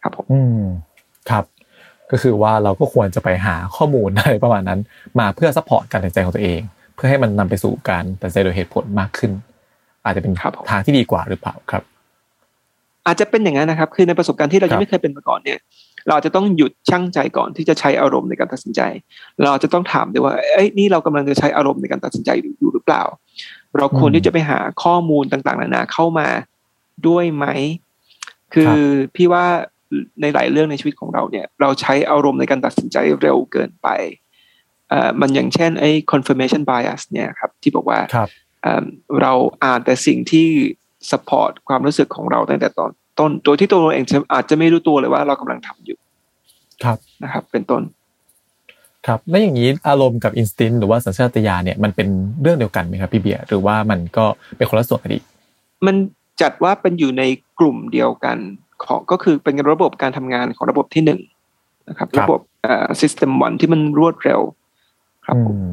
[0.04, 0.64] ครับผมอืม
[1.30, 1.46] ครับ
[2.12, 4.80] ก็คือว่าเราก็ควรจะไปหาข้อมูลอะไรประมาณนั้น
[5.20, 6.62] มาเพื่อ support การตัดสินใจของตัวเอง
[6.96, 9.32] เพื่อให้มันนำไปสู่การตัดสินใจโดยเหตุผลมากขึ้น
[10.06, 11.84] อาจจะเป็นครับผมทางที่ดีกว่าหรือเปล่าครับ
[13.06, 15.60] อาจจะเป็นอย่างนั้นนะครับ คือในประสบการณ์ที่เราครัยังไม่เคยเป็นมาก่อนเนี่ย
[16.06, 18.82] เราอาจจะต้องหยุดชั่งใจก่อนที่จะใช้อารมณ์ในการตัดสินใจ
[19.42, 23.04] เราอาจจะต้องถามด้วยว่าเอ้ยนี่เรากำลังจะใช้อารมณ์ในการตัดสินใจอยู่หรือเปล่า
[23.78, 26.28] เราควรที่จะไปหาข้อมูลต่างๆนานาเข้ามา
[27.08, 27.46] ด้วยไหม
[28.54, 28.76] คือ
[29.16, 29.46] พี่ว่า
[30.22, 33.88] ในหลายเรื่องในชีวิตของเราเนี่ย เราใช้อารมณ์ในการตัดสินใจเร็วเกินไป
[34.90, 38.30] เอ่อมันอย่างเช่นไอ้ confirmation bias เนี่ยครับที่บอกว่าครับ
[38.62, 38.86] เอิ่ม
[39.22, 40.48] เราอ่านแต่สิ่งที่
[41.12, 45.98] support ความรู้สึกของเราตั้งแต่ตอนต้นโดยที่ตัวเราเองอาจจะไม่รู้ตัวเลยว่าเรากำลังทำอยู่
[46.84, 47.82] ครับนะครับ เป็นต้น
[49.08, 52.08] ครับแล้วอย่างนี้อารมณ์กับอินสติ้นหรือว่าสัญชาตญาณเนี่ยมันเป็น
[52.42, 54.26] เรื่องเดียวกันไหมครับพี่เบียร์หรือว่ามันก็
[54.58, 55.24] เป็นคนละส่วนกันอีก
[55.86, 55.96] มัน
[56.42, 57.24] จัดว่าเป็นอยู่ใน
[57.60, 58.38] กลุ่มเดียวกัน
[58.84, 61.20] ของก็คือเป็นระบบการทำงานของระบบที่หนึ่ง
[61.90, 64.42] นะครับครับระบบเอ่อ system one ที่มันรวดเร็ว
[65.26, 65.70] ครับผมอืม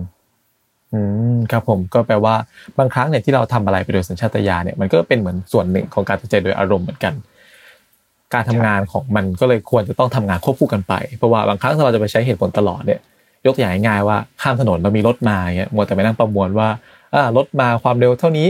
[0.92, 1.00] อื
[1.34, 2.34] มครับผมก็แปลว่า
[2.78, 7.14] บางครั้งเนี่ยที่เราทำอะไรไปโดยสัญชาตญาณเนี่ยมันก็เป็นเหมือนส่วนหนึ่งของการตัดสินใจโดยอารมณ์เหมือนกัน
[8.34, 13.00] การทำงานของมันก็เลยควรจะต้องทำงานควบคู่กันไป เพราะว่าบางครั้งถ้าเราจะไปใช้เหตุผลตลอดเนี่ย
[13.46, 16.68] ยกตัวอย่างง่ายๆว่าข้ามถนนเรามีรถมาอย่างเงี้ยมัวแต่ไปนั่งประมวลว่า
[17.14, 18.48] อ่ารถมาความเร็วเท่านี้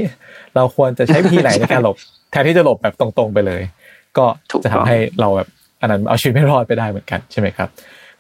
[0.55, 1.97] เราควรจะใช้วิธีไหนในการหลบ
[2.31, 3.63] แทนที่จะหลบแบบตรงๆไปเลย
[4.19, 5.49] ก็ถูกจะทำต้องให้เราแบบ
[5.81, 7.69] อันนั้นเอาชีวิตไม่รอดไปได้เหมือนกันใช่ไหมครับ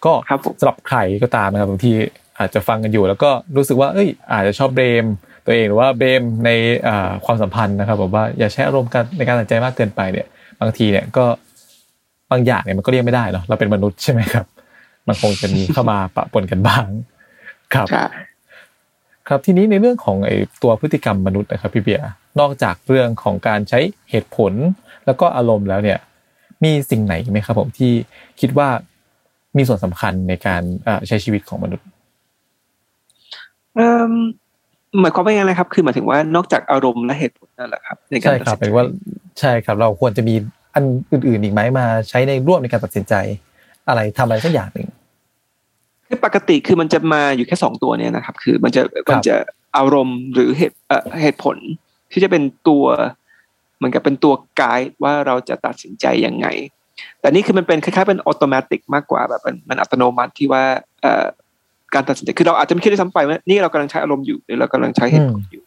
[0.04, 1.92] ก็ครับผมสำหรับใครก็ตามนะครับบางที
[2.38, 5.04] อาจจะฟังกันอยู่ แล้วก็รู้สึกว่าเอ้ย อาจจะชอบเบรม
[5.46, 6.50] ตัวเองหรือว่าเบรมใน
[6.88, 10.26] อ่าความสัมพันธ์นะครับผมว่าอย่าใช้อารมณ์กันในการตัดสินใจมากเกินไปเนี่ย
[10.60, 11.24] บางทีเนี่ยก็
[12.30, 14.44] บางอย่างเนี่ยมันก็เลี่ยงไม่ได้เนาะเราเป็นมนุษย์ใช่ไหมครับ
[15.08, 16.84] มันคงจะมีเข้ามาปะปนกันบ้าง
[17.74, 18.04] ครับใช่
[19.28, 22.08] ครับทีนี้ในเรื่องของไอ้ตัวพฤติกรรมมนุษย์นะครับพี่เบียร์
[22.40, 23.78] นอกจากเรื่องของการใช้
[24.10, 24.52] เหตุผล
[25.06, 25.98] แล้วก็อารมณ์แล้วเนี่ย
[26.64, 27.92] มีสิ่งไหนไหมครับ ผมที่
[28.40, 28.68] คิดว่า
[29.56, 31.86] มีส่วนสำคัญในการเอ่อใช้ชีวิตของมนุษย์
[33.74, 34.12] เอิ่ม
[35.00, 38.84] หมายความว่ายังไงครับ คือหมายถึงว่านอกจากอารมณ์และเหตุผลนั่นแหละครับ ในการใช่ครับตัดสินใจเป็นว่า
[39.40, 40.34] ใช่ครับ เราควรจะมี
[40.74, 43.14] อันอื่นๆอีกไหมมาใช้ในร่วมในการตัดสินใจ
[43.88, 44.86] อะไรทำอะไรสักอย่างหนึ่ง
[46.08, 49.34] คือปกติคือมันจะมาอยู่แค่สองตัวเนี่ยนะครับ คือมันจะมันจะ
[49.76, 51.56] อารมณ์หรือเหตุเอ่อเหตุผล
[52.12, 52.84] ที่จะเป็นตัว
[53.76, 56.46] เหมือนกับเป็นตัวไกด์ว่าเราจะตัดสินใจยังไง
[57.20, 60.64] แต่นี่คือมันเป็นคล้ายๆเป็นอัตโนมัติมากกว่าแบบมันมันอัตโนมัติที่ว่า
[61.02, 61.26] เอ่อ
[61.94, 65.62] การตัดสินใจคือเราอาจจะไม่คิดด้วยซ้ำไปว่านี่เรากำลังใช้อารมณ์อยู่หรือเรากำลังใช้เหตุผลอยู่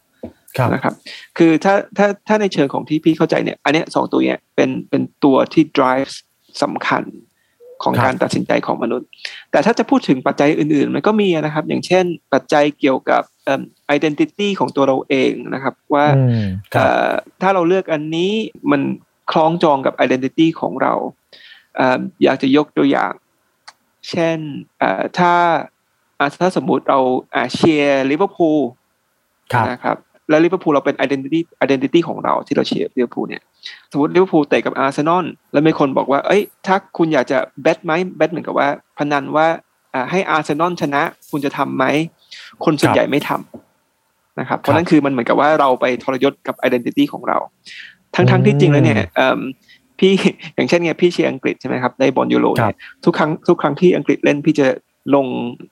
[0.58, 0.93] ครับนะครับ
[1.38, 6.12] คือถ้าถ้าถ้าในเชิงของที่พี่เข้าใจเนี่ย อันเนี้ยสองตัวเนี้ยเป็นเป็นตัวที่ drive
[6.63, 7.04] สำคัญ
[7.84, 9.08] ของครับการตัดสินใจของมนุษย์
[9.52, 13.62] แต่ถ้าจะพูดถึงปัจจัยอื่นๆ มันก็มีนะครับ อย่างเช่น ปัจจัยเกี่ยวกับเอิ่ม
[13.98, 18.32] identity ของตัวเราเองนะครับ ว่าอืมครับเอ่อถ้าเราเลือกอันนี้
[18.72, 18.82] มัน
[19.32, 20.94] คล้องจองกับ identity ของเรา
[21.76, 23.13] เอ่ออยากจะยกตัวอย่าง
[24.10, 24.38] เช่น
[24.80, 25.34] เอ่อถ้า
[26.20, 27.00] อะถ้าสมมุติเรา
[27.36, 28.60] อะเชียร์ลิเวอร์พูล
[29.54, 29.98] ครับนะครับ
[30.32, 33.41] แล้วลิเวอร์พูลเราเป็น identity identity ของเราที่เราเชียร์ลิเวอร์พูลเนี่ย
[33.91, 38.67] สมมติลิเวอร์พูลเตะกับอาร์เซนอลแล้วมีคนบอกว่า เอ้ย ถ้าคุณอยากจะ bet ไหม bet เหมือนกับว่า
[38.98, 39.48] พนันว่า
[39.94, 41.86] อ่าให้อาร์เซนอลชนะ คุณจะทำไหม
[42.65, 47.38] คนส่วนใหญ่ไม่ทำนะครับ เพราะนั่นคือมันเหมือนกับว่าเราไปทรยศกับ identity ของเรา
[48.15, 49.39] ทั้งทั้งที่จริงแล้วเนี่ยเอิ่ม
[50.00, 50.13] พี่
[50.56, 54.67] อย่างเช่นเนี่ยพี่เชียร์อังกฤษใช่ไหมครับในบอลยูโรครัเนี่บยทุกครั้งทุกครั้งที่อังกฤษเล่นพี่จะ
[55.15, 55.26] ลง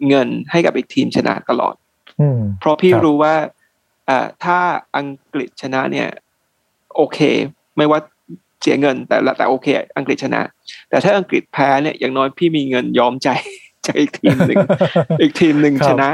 [0.08, 1.76] เงินให้กับอีกทีมชนะตลอด
[2.20, 3.59] อืมเพราะพี่ครับรู้ว่าอ่า
[4.44, 4.58] ถ้า
[4.98, 6.08] อังกฤษชนะเนี่ย
[6.96, 7.20] โอเค
[7.78, 8.00] ไม่ว่า
[8.62, 9.68] เสียเงินแต่ละแต่โอเค
[9.98, 10.42] อังกฤษชนะ
[10.90, 13.30] แต่ถ้าอังกฤษแพ้เนี่ยอย่างน้อยพี่มีเงินยอมใจ
[13.86, 14.58] จากอีกทีมหนึ่ง
[15.22, 16.10] อีกทีมหนึ่งครับชนะ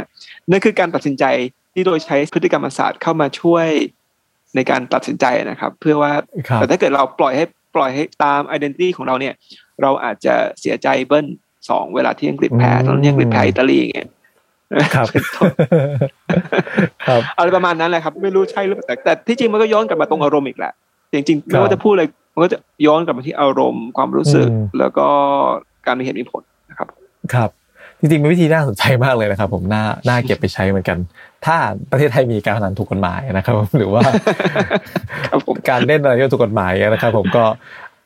[0.52, 1.26] นั่นคือการตัดสินใจ
[1.74, 3.68] ที่โดยใช้พฤติกรรมศาสตร์เข้ามาช่วย
[4.56, 6.12] ในการตัดสินใจนะครับ เพื่อว่า
[6.48, 9.34] ครับแต่ถ้าเกิดเราปล่อยให้ปล่อยให้ตาม identity ของเราเนี่ย
[9.82, 11.28] เราอาจจะเสียใจเบิ้ล
[11.70, 14.10] สองเวลาที่อังกฤษแพ้อืมตอนนี้อังกฤษแพ้อิตาลีอย่างเงี้ย
[14.96, 15.52] ครับเป็นต้น
[17.08, 20.74] ครับอะไรประมาณนั้นแหละครับ ไม่รู้ใช่หรือเปล่าแต่แต่ที่จริงมันก็ย้อนกลับมาตรงอารมณ์อีกแหละ
[21.14, 25.08] จริงๆครับไม่ว่าจะพูดอะไรมันก็จะย้อนกลับมาที่อารมณ์ความรู้สึกอืมแล้วก็
[25.86, 26.88] การมีเหตุมีผลนะครับ
[27.34, 27.50] ครับ
[28.00, 30.98] จริงๆเป็นวิธีน่าสนใจมากเลยนะครับ ผมน่าน่าเก็บไปใช้เหมือนกัน
[31.46, 31.56] ถ้า
[31.92, 34.02] ประเทศไทยมีการพนันถูกกฎหมายนะครับ หรือว่า
[35.28, 37.44] ครับผมการเล่นอะไรที่ถูกกฎหมายนะครับ ผมก็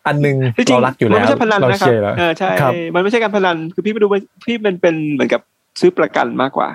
[0.07, 5.41] อันหนึงที่จริงเรารักอยู่มันแล้วไม่ใช่พนันเรานะครับเชียร์แล้วเออใช่ครับมันไม่ใช่การพนันคือพี่ไปดูว่าพี่มันเป็นเหมือนกับ
[5.79, 6.69] ซื้อประกันมากกว่า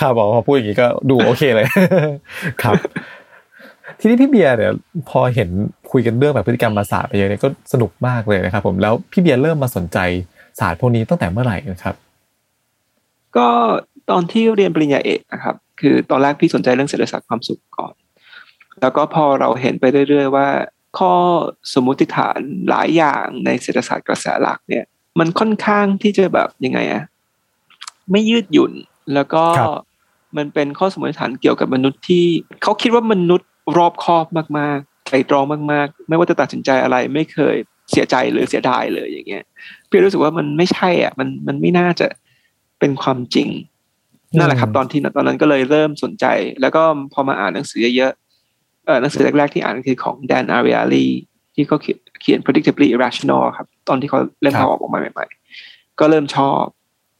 [0.00, 1.66] ครับบอกพอพูดอย่างนี้ก็ดูโอเคเลย
[2.62, 2.74] ครับ
[4.00, 4.72] ทีนี้พี่เบียร์เนี่ย
[5.10, 5.48] พอเห็น
[5.92, 9.98] คุยกันเรื่องแบบพฤติกรรมมาศาสตร์ไปเยอะเนี่ยก็สนุกมากเลยนะครับ ผมแล้วพี่เบียร์เริ่มมาสนใจ
[10.60, 11.94] ศาสตร์พวกนี้ตั้งแต่เมื่อไหร่นะครับ
[13.36, 13.48] ก็
[14.10, 17.94] ตอนที่เรียนปริญญาเอกนะครับ คือตอนแรกพี่สนใจเรื่องเศรษฐศาสตร์ความสุขก่อน
[18.80, 20.48] แล้วก็พอเราเห็นไปเรื่อยๆว่า
[20.98, 21.12] ข้อ
[21.74, 22.38] สมมุติฐาน
[22.70, 24.84] หลายอย่างในเศรษฐศาสตร์กระแสหลักเนี่ย
[25.18, 27.02] มันค่อนข้างที่จะแบบยังไงอะ
[28.10, 28.72] ไม่ยืดหยุ่น
[29.14, 29.70] แล้วก็ครับ
[30.36, 32.26] มันเป็นข้อสมมติฐานเกี่ยวกับมนุษย์ที่
[32.62, 34.26] เขาคิดว่ามนุษย์รอบคอบ
[34.58, 37.56] มากๆไตรตรองมากๆ ไม่ว่าจะตัดสินใจอะไรไม่เคย
[37.90, 39.44] เสียใจหรือเสียดายเลยอย่างเงี้ย
[39.88, 42.06] พี่รู้สึกว่ามันไม่ใช่อะ มันมันไม่น่าจะ
[42.78, 43.48] เป็นความจริง
[44.36, 46.26] นั่นแหละครับ ตอนที่ตอนนั้นก็เลยเริ่มสนใจ
[46.60, 51.06] แล้วก็พอมาอ่านหนังสือเยอะๆเออหนังสือแรกๆที่อ่านคือของแดนอาริอาลี
[51.54, 56.62] ที่เขาเขียน เขียน predictably irrational ครับ ตอนที่เขาเล่มครับเขาออกมาใหม่ๆ ก็เริ่มชอบ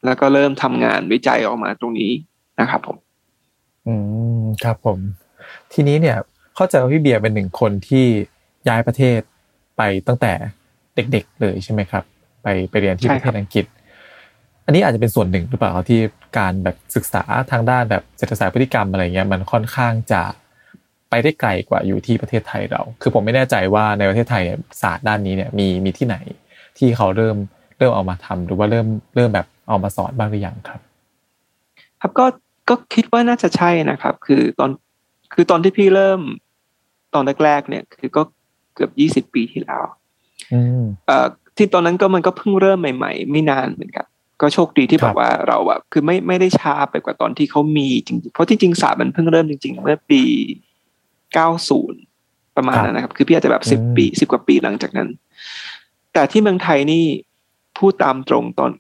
[0.05, 2.13] แล้วก็เริ่มทำงานวิจัยออกมาตรงนี้
[2.61, 2.97] นะครับผม
[3.87, 3.95] อื
[4.43, 4.99] มครับผม
[5.73, 6.17] ทีนี้เนี่ย
[6.57, 8.05] เข้าใจว่าพี่เบียร์เป็นหนึ่งคนที่
[8.69, 9.21] ย้ายประเทศ
[9.77, 10.33] ไปตั้งแต่
[10.97, 12.05] เด็กๆเลยใช่ไหมครับ
[12.43, 13.67] ไปไปเรียนที่ใช่ประคเทรับศอังกฤษ
[14.65, 16.01] อันนี้อาจจะเป็นส่วนหนึ่งหรือเปล่าครับที่
[16.39, 20.23] การแบบศึกษาทางด้านแบบเศรษฐศาสตร์พฤติกรรมอะไรเงี้ยมันค่อนข้างจะ
[21.11, 26.17] ไปได้ไกลกว่าอยู่ที่ประเทศไทยเรา คือผมไม่แน่ใจว่าในประเทศไทยเนี่ยศาสตร์ด้านนี้เนี่ยมีมีที่ไหน
[26.79, 27.37] ที่เขาเริ่ม
[27.79, 30.81] เริ่มเอามาทำหรือว่าเริ่มเริ่มแบบเอามาสอนบ้างหรือยังครับ
[32.01, 32.27] ครับก็
[32.69, 34.71] ก็คิดว่าน่าจะใช่นะครับ คือตอน
[35.35, 36.21] คือตอนที่พี่เริ่ม
[37.15, 38.23] ตอนแรกๆเนี่ย คือก็
[38.75, 39.83] เกือบยี่สิบปีที่แล้ว
[40.53, 44.07] อืมเอ่อที่ตอนนั้นก็มันก็เพิ่งเริ่มใหม่ ๆ ไม่นานเหมือนกัน
[44.41, 50.23] ก็โชคดีที่ครัแบบบว่าเราแบบคือไม่ไม่ได้ช้าไปกว่าตอนที่เขามีจริงๆเพราะจริงๆศาสตร์มันเพิ่งเริ่มจริง ๆ เมื่อปี
[51.37, 55.09] 90 ประมาณครับนั้นนะครับ คือพี่อาจจะแบบสิบอืมปีสิบกว่าปีหลังจากนั้น
[56.13, 57.05] แต่ที่เมืองไทยนี่
[57.79, 58.71] พูดตามตรงตอน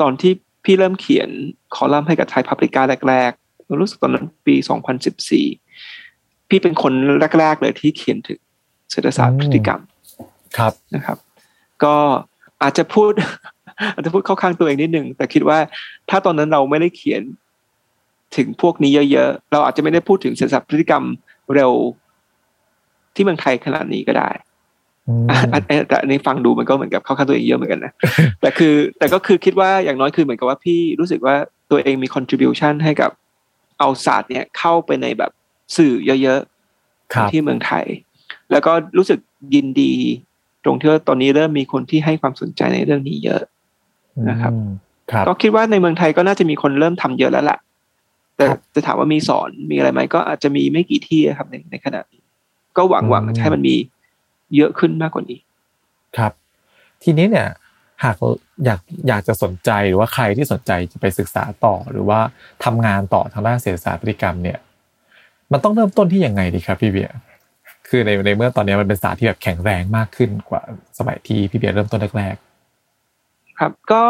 [0.00, 0.32] ตอนที่
[0.64, 1.28] พี่เริ่มเขียน
[1.74, 5.46] คอลัมน์ให้กับไทยพับลิก้าแรกๆรู้สึกตอนนั้นปีสองพันสิบสี่
[6.48, 6.92] พี่เป็นคน
[7.38, 8.38] แรก ๆ เลยที่เขียนถึง
[8.90, 9.80] เศรษฐศาสตร์พฤติกรรม
[10.58, 11.18] ครับนะครับ
[11.84, 11.96] ก็
[12.62, 13.12] อาจจะพูด
[13.94, 15.58] อาจจะพูดเข้าข้างตัวเองนิดนึงแต่คิดว่า
[16.10, 17.22] ถ้าตอนนั้นเราไม่ได้เขียน
[18.36, 21.04] ถึงพวกนี้เยอะ ๆ เราอาจจะไม่ได้พูดถึงเศรษฐศาสตร์พฤติกรรม
[21.54, 21.72] เร็ว
[23.14, 24.30] ที่เมืองไทยขนาดนี้ก็ได้
[25.08, 27.92] อืมอะอันแต่อันนี้ฟังดูมันก็เหมือนกับเข้าข้างตัวเองเยอะเหมือนกันนะ
[28.40, 31.34] แต่คือแต่ก็คือคิดว่าอย่างน้อยคือเหมือนกับว่าพี่รู้สึกว่า
[31.70, 33.10] ตัวเองมี contribution ให้กับ
[33.78, 35.30] เอาศาสตร์เนี่ยเข้าไปในแบบ
[35.76, 37.84] สื่อเยอะๆครับที่เมืองไทย
[38.50, 39.18] แล้วก็รู้สึก
[39.54, 39.92] ยินดี
[40.64, 43.42] ตรงที่ว่าตอนนี้เริ่มมีคนที่ให้ความสนใจในเรื่องนี้เยอะ
[44.30, 44.68] นะครับอืม
[45.12, 47.58] ครับก็คิดว่าในเมืองไทยก็น่าจะมีคนเริ่มทำเยอะแล้วล่ะ
[48.40, 52.22] แต่ครับจะถามว่ามีสอนมีอะไรไหมก็อาจจะมีไม่กี่ที่ครับในในขณะนี้
[52.76, 53.76] ก็หวังหวังอืมให้มันมี
[54.56, 55.40] เยอะขึ้นมากกว่านี้
[56.18, 56.32] ครับ
[57.02, 57.48] ทีนี้เนี่ย
[58.04, 58.16] หาก
[58.64, 62.20] อยากอยากจะสนใจหรือว่าใครที่สนใจจะไปศึกษาต่อหรือว่า
[62.64, 64.58] ทำงานต่อทางด้านเศรษฐศาสตร์พฤติกรรมเนี่ย
[65.52, 67.16] มันต้องเริ่มต้นที่ยังไงดีครับพี่เบียร์
[67.88, 70.62] คือในในเมื่อตอนนี้มันเป็นศาสตร์ที่แบบแข็งแรงมากขึ้นกว่า
[70.98, 72.36] สมัยที่พี่เบียร์เริ่มต้นแรก
[73.58, 74.02] ครับก็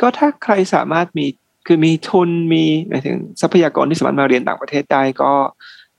[0.00, 1.26] ก็ถ้าใครสามารถมี
[1.66, 5.32] คือมีทุนมีหมายถึงทรัพยากรที่สามารถมาเรียนต่างประเทศได้ก็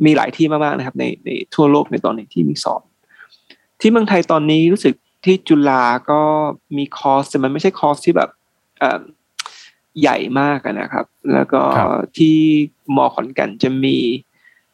[0.06, 2.84] มีหลายที่มากๆนะครับ ในในทั่วโลกในตอนนี้ที่มีสอน
[3.82, 4.96] ที่เมืองไทยตอนนี้รู้สึก
[5.26, 6.22] ที่จุฬาก็
[6.78, 8.30] มีคอร์สแต่มันไม่ใช่คอร์สที่แบบ
[8.80, 9.02] เอ่อ
[10.02, 12.38] ใหญ่มากอะนะครับ แล้วก็ครับที่
[12.96, 13.98] มอขอนแก่นจะมี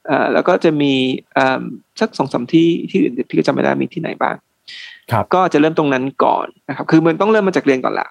[0.08, 0.94] เอ่อแล้วก็จะมี
[1.34, 1.62] เอิ่ม
[2.00, 8.08] สักสองสามที่ที่อื่นพี่ก็จำไม่ได้มีที่ไหนบ้างๆครับก็จะเริ่มตรงนั้นก่อนนะครับ คือมันต้องเริ่มมาจากเรียนก่อนละ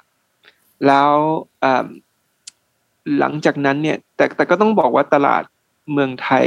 [0.87, 1.11] แล้ว
[1.61, 1.87] เอิ่ม
[3.19, 5.42] หลังจากนั้นเนี่ย แต่แต่ก็ต้องบอกว่าตลาด
[5.92, 6.47] เมืองไทย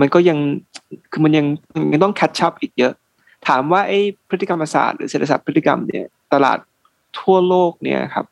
[0.00, 0.38] มันก็ยัง
[1.12, 1.46] คือมันยัง
[1.92, 2.92] ยังต้อง catch up อีกเยอะ
[3.48, 6.58] ถามว่าไอ้พฤติกรรมศาสตร์หรือเศรษฐศาสตร์พฤติกรรมเนี่ย ตลาด
[7.20, 8.26] ทั่วโลกเนี่ยครับ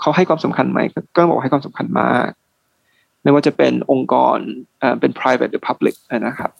[0.00, 0.78] เขาให้ความสำคัญไหม
[1.14, 2.28] ก็ต้องบอกให้ความสำคัญมาก
[3.22, 4.38] ไม่ว่าจะเป็นองค์กร
[4.80, 6.50] เอ่อเป็น private หรือ public นะครับ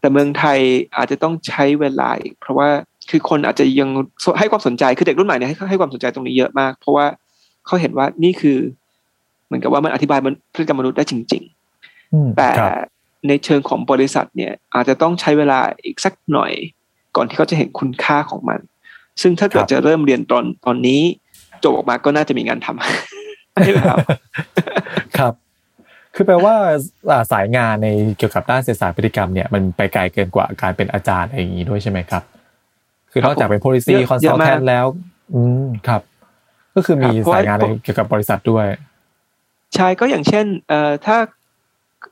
[0.00, 0.58] แต่เมืองไทย
[0.96, 2.68] อาจจะต้องใช้เวลาอีก เพราะว่า
[3.10, 3.90] คือคนอาจจะยัง
[4.38, 7.06] ให้ความสนใจคือเด็กรุ่นใหม่เนี่ยให้ให้ความสนใจตรงนี้เยอะมาก เพราะว่า
[7.66, 8.58] เขาเห็นว่านี่คือ
[9.46, 11.42] เหมือนกับว่ามันอธิบายมันพฤติกรรมมนุษย์ได้จริง
[12.14, 12.70] อืมๆแต่ครับ
[13.28, 16.52] ในเชิงของบริษัทเนี่ย อาจจะต้องใช้เวลาอีกสักหน่อย
[17.16, 18.60] ก่อนที่เขาจะเห็นคุณค่าของมัน
[19.22, 21.00] ซึ่งถ้าเกิดจะเริ่มเรียนตอนตอนนี้
[21.62, 23.98] จบออกมาก็น่าจะมีงานทำใช่ไหมครับ
[25.18, 25.32] ครับ
[26.14, 26.54] คือแปลว่า
[27.10, 32.22] อ่าสายงานในเกี่ยวกับด้านเศรษฐศาสตร์พฤติกรรมเนี่ยมันไปไกลเกินกว่าการเป็นอาจารย์อะไรอย่างนี้ด้วยใช่ไหมครับ
[33.10, 34.86] คือนอกจากเป็น policy เยอะเยอะมาก consultant แล้ว
[35.34, 36.00] อืมครับ
[36.74, 38.66] ก็คือมีครับเพราะว่าสายงานในเกี่ยวกับบริษัทด้วย
[39.74, 41.16] ใช่ก็อย่างเช่นเอ่อถ้า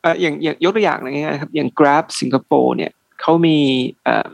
[0.03, 3.59] เอ่ออย่างอย่างยกตัวอย่างง่ายๆครับอย่าง Grab สิงคโปร์เนี่ยเขามี
[4.05, 4.29] เอ่อ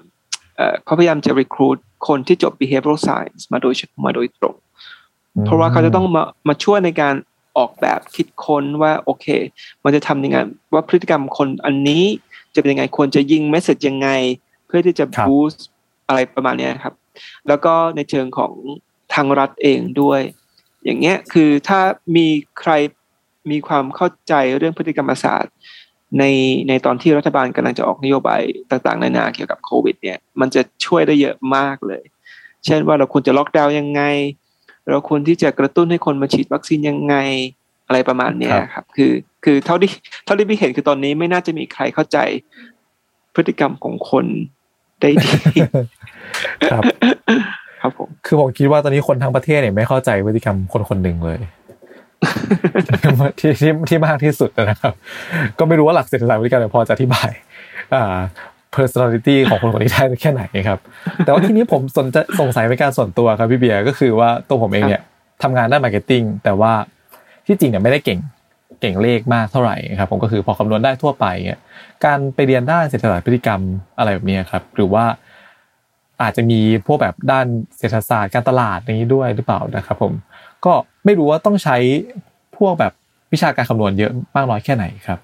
[0.56, 1.78] เอ่อเขาพยายามจะ recruit
[2.08, 4.56] คนที่จบ behavioral science มาโดยมาโดยตรง
[5.34, 7.14] อืมเพราะว่าเขาจะต้องมามาช่วยในการ
[7.58, 9.26] ออกแบบคิดค้นว่าโอเค
[9.84, 10.36] มันจะทำยังไง
[10.74, 12.04] ว่าพฤติกรรมคนอันนี้
[12.54, 14.08] จะเป็นยังไงควรจะยิงเมสเซจยังไง
[14.66, 15.60] เพื่อที่จะครับ boost
[16.08, 16.94] อะไรประมาณเนี้ยครับ
[17.48, 18.52] แล้วก็ในเชิงของ
[19.14, 20.20] ทางรัฐเองด้วย
[20.84, 21.80] อย่างเงี้ยคือถ้า
[22.16, 22.26] มี
[22.60, 22.72] ใคร
[23.50, 25.54] มีความเข้าใจเรื่องพฤติกรรมศาสตร์
[26.18, 26.24] ใน
[26.68, 32.02] ในตอนที่รัฐบาลกำลังจะออกนโยบายต่างๆนานาเกี่ยวกับโควิด เนี่ย มันจะช่วยได้เยอะมากเลย
[32.64, 34.02] เช่นว่าเราควรจะล็อกดาวน์ยังไง
[34.90, 37.16] เราควรที่จะกระตุ้นให้คนมาฉีดวัคซีนยังไง
[37.86, 39.12] อะไรประมาณเนี้ยครับ คือ
[39.44, 39.90] คือเท่าที่
[40.24, 42.18] เท่าที่พี่เห็นคือตอนนี้ไม่น่าจะมีใครเข้าใจ
[43.34, 44.26] พฤติกรรมของคน
[45.00, 45.28] ได้ดี
[46.70, 46.82] ครับ
[47.80, 51.38] ครับผมคือผมคิดว่าตอนนี้คนทั้งประเทศเนี่ยไม่เข้าใจพฤติกรรมคนคนหนึ่งเลย
[53.40, 54.94] ที่ที่ที่มากที่สุดนะครับ
[55.58, 57.30] ก็ไม่รู้ว่าหลักเศรษฐศาสตร์พฤติกรรมเนี่ยพอจะอธิบาย
[57.94, 58.18] อ่า
[58.76, 60.78] personality ของคนคนนี้ได้แค่ไหนครับ
[61.24, 65.02] แต่ว่าทีนี้ผมสนจะสงสัยเป็นการส่วนตัวครับพี่เบียร์ก็คือว่าตัวผมเองเนี่ย
[65.42, 66.72] ทำงานด้าน marketing แต่ว่า
[67.46, 68.20] ที่จริงเนี่ยไม่ได้เก่ง
[68.80, 71.58] เก่งเลขมากเท่าไหร่ครับผมก็คือพอคำนวณได้ทั่วไปเนี่ย
[72.04, 73.60] การไปเรียนด้านเศรษฐศาสตร์พฤติกรรม
[73.98, 75.04] อะไรแบบนี้ครับ หรือว่า
[76.22, 77.46] อาจจะมีพวกแบบด้าน
[77.78, 80.12] เศรษฐศาสตร์การตลาดอย่างนี้ด้วยหรือเปล่านะครับ ผม
[80.64, 80.72] ก็
[81.04, 81.76] ไม่รู้ว่าต้องใช้
[82.56, 82.92] พวกแบบ
[83.32, 85.18] วิชาการคำนวณเยอะมากน้อยแค่ไหนครับ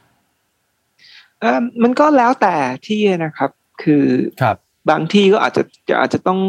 [1.41, 2.55] เอ่อมันก็แล้วแต่
[2.87, 3.51] ที่นะครับ
[3.83, 4.05] คือ
[4.43, 4.57] ครับ
[4.91, 5.63] บางที่ก็อาจจะ
[6.01, 6.41] อาจจะต้อง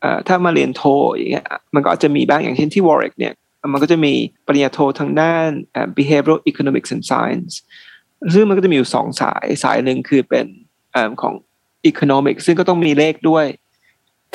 [0.00, 3.34] เอ่อถ้ามาเรียนโทอย่างเงี้ยมันก็อาจจะมีบ้างอย่างเช่นที่ Warwick เนี่ย
[3.72, 4.12] มันก็จะมี
[4.46, 7.52] ปริญญาโททางด้านเอ่อ behavioral economics and science
[8.34, 10.46] ซึ่งมันก็จะมีอยู่สองสายสายหนึ่งคือเป็น
[10.92, 11.34] เอ่อของ
[11.90, 13.46] economics ซึ่งก็ต้องมีเลขด้วย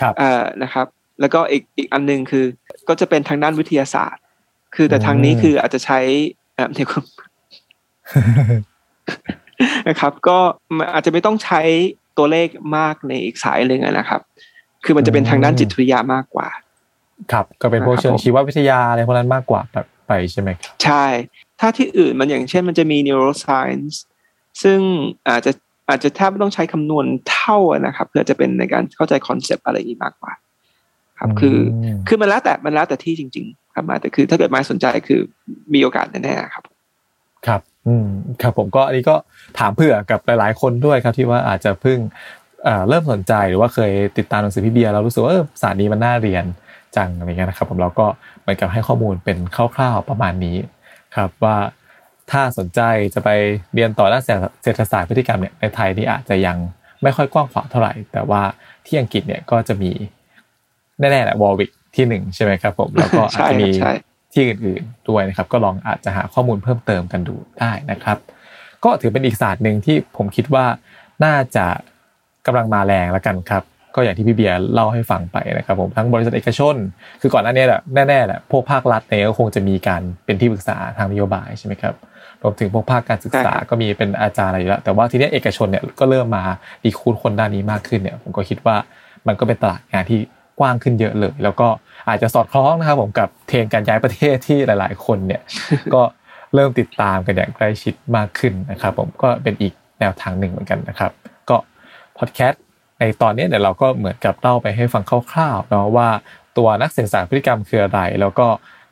[0.02, 0.88] ครับเอ่อนะครับ
[1.20, 2.46] แล้วก็อีกอีกอันหนึ่งคือ
[2.88, 4.24] ก็จะเป็นทางด้านวิทยาศาสตร์
[4.76, 6.00] คือแต่ทางนี้อืมคืออาจจะใช้
[6.56, 7.04] เอ่อเดี๋ยวก่อน
[9.88, 10.38] นะครับ ก็
[10.78, 11.62] มันอาจจะไม่ต้องใช้
[12.18, 14.22] ตัวเลขมากในอีกสายหนึ่งนะครับ
[14.86, 16.50] คือมันจะเป็นทางด้านจิตวิทยามากกว่า
[17.32, 21.06] ครับ ก็เป็นพวกเชิงชีววิทยาอะไรพวกนั้นมากกว่าแบบไปใช่ไหมครับใช่
[21.60, 23.96] ถ้าที่อื่นมันอย่างเช่นมันจะมี neuroscience
[24.64, 24.80] ซึ่ง
[25.30, 25.52] อาจจะ
[25.90, 30.34] อาจจะแทบไม่ต้องใช้คำนวณเท่านะครับ เพื่อจะเป็นในการเข้าใจคอนเซปต์อะไรนี้มากกว่า
[31.20, 31.58] ครับ คือ
[32.08, 35.22] คือมันแล้วแต่มันแล้วแต่ที่จริง ๆ ครับมาแต่คือ ถ้าเกิดมาสนใจคือ
[35.74, 36.64] มีโอกาสแน่ๆครับ
[37.48, 38.08] ครับ อืม
[38.42, 39.16] ครับผมก็อันนี้ก็
[39.60, 42.00] ถามเผื่อกับหลายๆ คนด้วยครับที่ว่าอาจจะเพิ่ง
[42.88, 46.46] เริ่มสนใจหรือว่าเคยติดตามหนังสือพี่เบียร์แล้วรู้สึกว่าศาสตร์นี้มันน่าเรียน
[46.96, 48.06] จังอะไรเงี้ยนะครับ ผมเราก็
[48.42, 50.58] เหมือนกับให้ข้อมูลเป็นคร่าวๆประมาณนี้
[51.16, 51.58] ครับว่า
[52.32, 52.82] ถ้าสนใจ
[53.14, 53.30] จะไป
[53.74, 54.24] เรียนต่อด้าน
[54.64, 56.58] เศรษฐศาสตร์พฤติกรรมเนี่ยในไทยนี่อาจจะยัง
[57.04, 58.42] ไม่ค่อยกว้างขวางเท่าไหร่ แต่ว่า
[58.86, 59.92] ที่อังกฤษเนี่ยก็จะมี
[61.00, 63.70] แน่ๆแหละวอลวิก ที่หนึ่งใช่ไหมครับผมแล้วก็อาจจะมี
[64.34, 68.18] ที่อื่นๆด้วยนะครับ ก็ลองอาจจะหาข้อมูลเพิ่มเติมกันดูได้นะครับ
[68.84, 70.66] ก็ถือเป็นอีกศาสตร์หนึ่งที่ผมคิดว่า
[71.26, 71.66] น่าจะ
[72.46, 73.64] กำลังมาแรงแล้วกันครับ
[73.96, 76.76] ก็อย่างที่พี่เบียร์เล่าให้ฟังไปนะครับผมทั้งบริษัทเอกชน
[77.22, 81.94] คือก่อนหน้านี้แหละแน่ๆแหละพวกภาครัฐเนี่ยก็คงจะมีการเป็นที่ปรึกษาทางนโยบายใช่ไหมครับ
[82.42, 86.44] รวมถึงพวกภาคการศึกษาก็มีเป็นอาจารย์อะไรอยู่แล้วแต่ว่าทีนี้เอกชนเนี่ยก็เริ่มมา
[86.84, 88.76] ดีคูดคนด้านนี้มากขึ้นเนี่ย ผมก็คิดว่า
[89.28, 91.68] มันก็เป็นตลาดงานที่ก ว้างขึ้นเยอะเลย แล้วก็
[92.10, 95.42] อาจจะสอดคล้องนะครับผมกับเทรนการย้ายประเทศที่หลาย ๆ คนเนี่ย
[95.94, 96.02] ก็
[96.56, 101.12] เริ่มติดตามกันอย่างใกล้ชิดมากขึ้นนะครับ ผมก็เป็นอีกแนวทางหนึ่งเหมือนกันนะครับ
[101.50, 101.58] ก็
[102.18, 102.64] พอดแคสต์
[103.00, 106.10] ในตอนนี้เดี๋ยวเราก็เหมือนกับเล่าไปให้ฟังคร่าวๆเนาะว่า
[106.58, 108.48] ตัวนักเศรษฐศาสตร์พฤติกรรมคืออะไร แล้วก็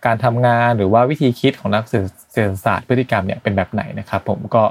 [0.05, 4.63] การทำงานหรือว่าวิธีคิดของนักเศรษฐศาสตร์พฤติกรรมเนี่ยเป็นแบบไหนนะครับ ผมก็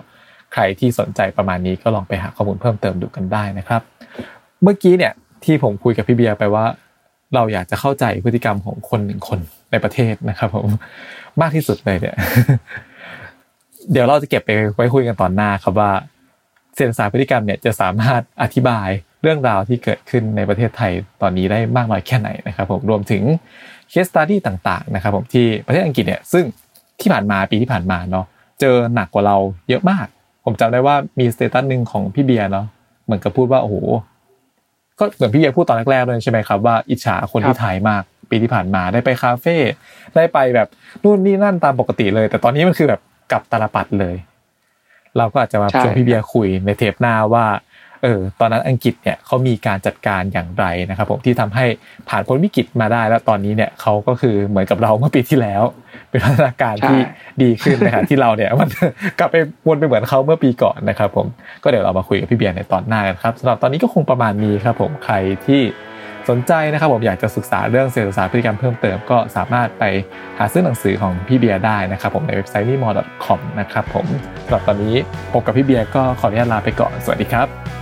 [0.53, 3.83] ใครที่สนใจประมาณนี้ก็ลองไปหาข้อมูลเพิ่มเติมดูกันได้นะครับ
[4.63, 5.13] เมื่อกี้เนี่ย
[5.45, 6.65] ที่ผมคุยกับพี่เบียร์ไปว่า
[7.35, 9.39] เราอยากจะเข้าใจพฤติกรรมของคนหนึ่งคน
[9.71, 10.67] ในประเทศนะครับผม
[11.41, 12.17] มากที่สุดเลยเนี่ย
[13.93, 15.91] เดี๋ยวเราจะเก็บไปไว้คุยกันตอนหน้าครับว่า
[16.75, 18.89] เศรษฐศาสตร์พฤติกรรมเนี่ยจะสามารถอธิบาย
[19.23, 23.23] เรื่องราวที่เกิดขึ้นในประเทศไทยตอนนี้ได้มากน้อยแค่ไหนนะครับ ผมรวมถึง
[23.91, 26.45] เคสตัดดี้ต่าง ๆ นะครับ ผมที่ประเทศอังกฤษเนี่ยซึ่ง
[27.01, 28.27] ที่ผ่านมาปีที่ผ่านมาเนาะ
[28.61, 29.37] เจอหนักกว่าเรา
[29.69, 30.07] เยอะมาก
[30.45, 32.67] ผมจำได้ว่ามี status หนึ่งของพี่เบียร์เนาะ
[33.05, 33.77] เหมือนกับพูดว่าโอ้โห
[34.99, 39.57] ก็เหมือนพี่เบียร์พูดตอนแรกๆเลยใช่ไหมครับว่าอิจฉาคนที่ไทยมากปีที่ผ่านมาได้ไปคาเฟ่
[40.17, 40.69] ได้ไปแบบ
[41.03, 43.01] นู่นนี่นั่นตามปกติเลย แต่ตอนนี้มันคือแบบ
[43.33, 44.17] กลับตาลปัตรเลย
[45.19, 47.45] เราก็อาจจะมาชวนพี่เบียร์คุยในเทปหน้าว่า
[48.03, 51.65] เออตอนนั้นอังกฤษเนี่ยเขามีการจัดการอย่างไรนะครับผมที่ทำให้
[52.09, 55.63] ผ่านพ้นวิกฤตมาได้ แล้วตอนนี้เนี่ยเขาก็คือเหมือนกับเราเมื่อปีที่แล้ว
[56.11, 56.99] เป็นพัฒนาการที่
[57.43, 58.69] ดีขึ้นนะครับที่เราเนี่ยมัน
[59.19, 61.27] กลับไปวนไปเหมือนเขาเมื่อปีก่อนนะครับผม
[61.63, 65.15] ก็เดี๋ยวเรามาคุยกับพี่เบียร์ในตอนหน้ากันครับสำหรับตอนนี้ก็คงประมาณนี้ครับผมใคร
[65.47, 65.63] ที่
[66.29, 69.85] สนใจนะครับผมอยากจะศึกษาเรื่องเศรษฐศาสตร์พฤติกรรมเพิ่มเติมก็สามารถไป
[70.39, 72.89] หาซื้อหนังสือของพี่เบียร์ได้นะครับผมในเว็บไซต์ n i m o
[73.25, 74.07] c o m นะครับผม
[74.45, 74.95] สำหรับตอนนี้
[75.33, 77.78] ผมกับพี่เบียร์ก็ขออนุญาตลาไปก่อนสวัสดีครับ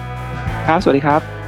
[0.66, 1.45] ครับ สวัสดีครับ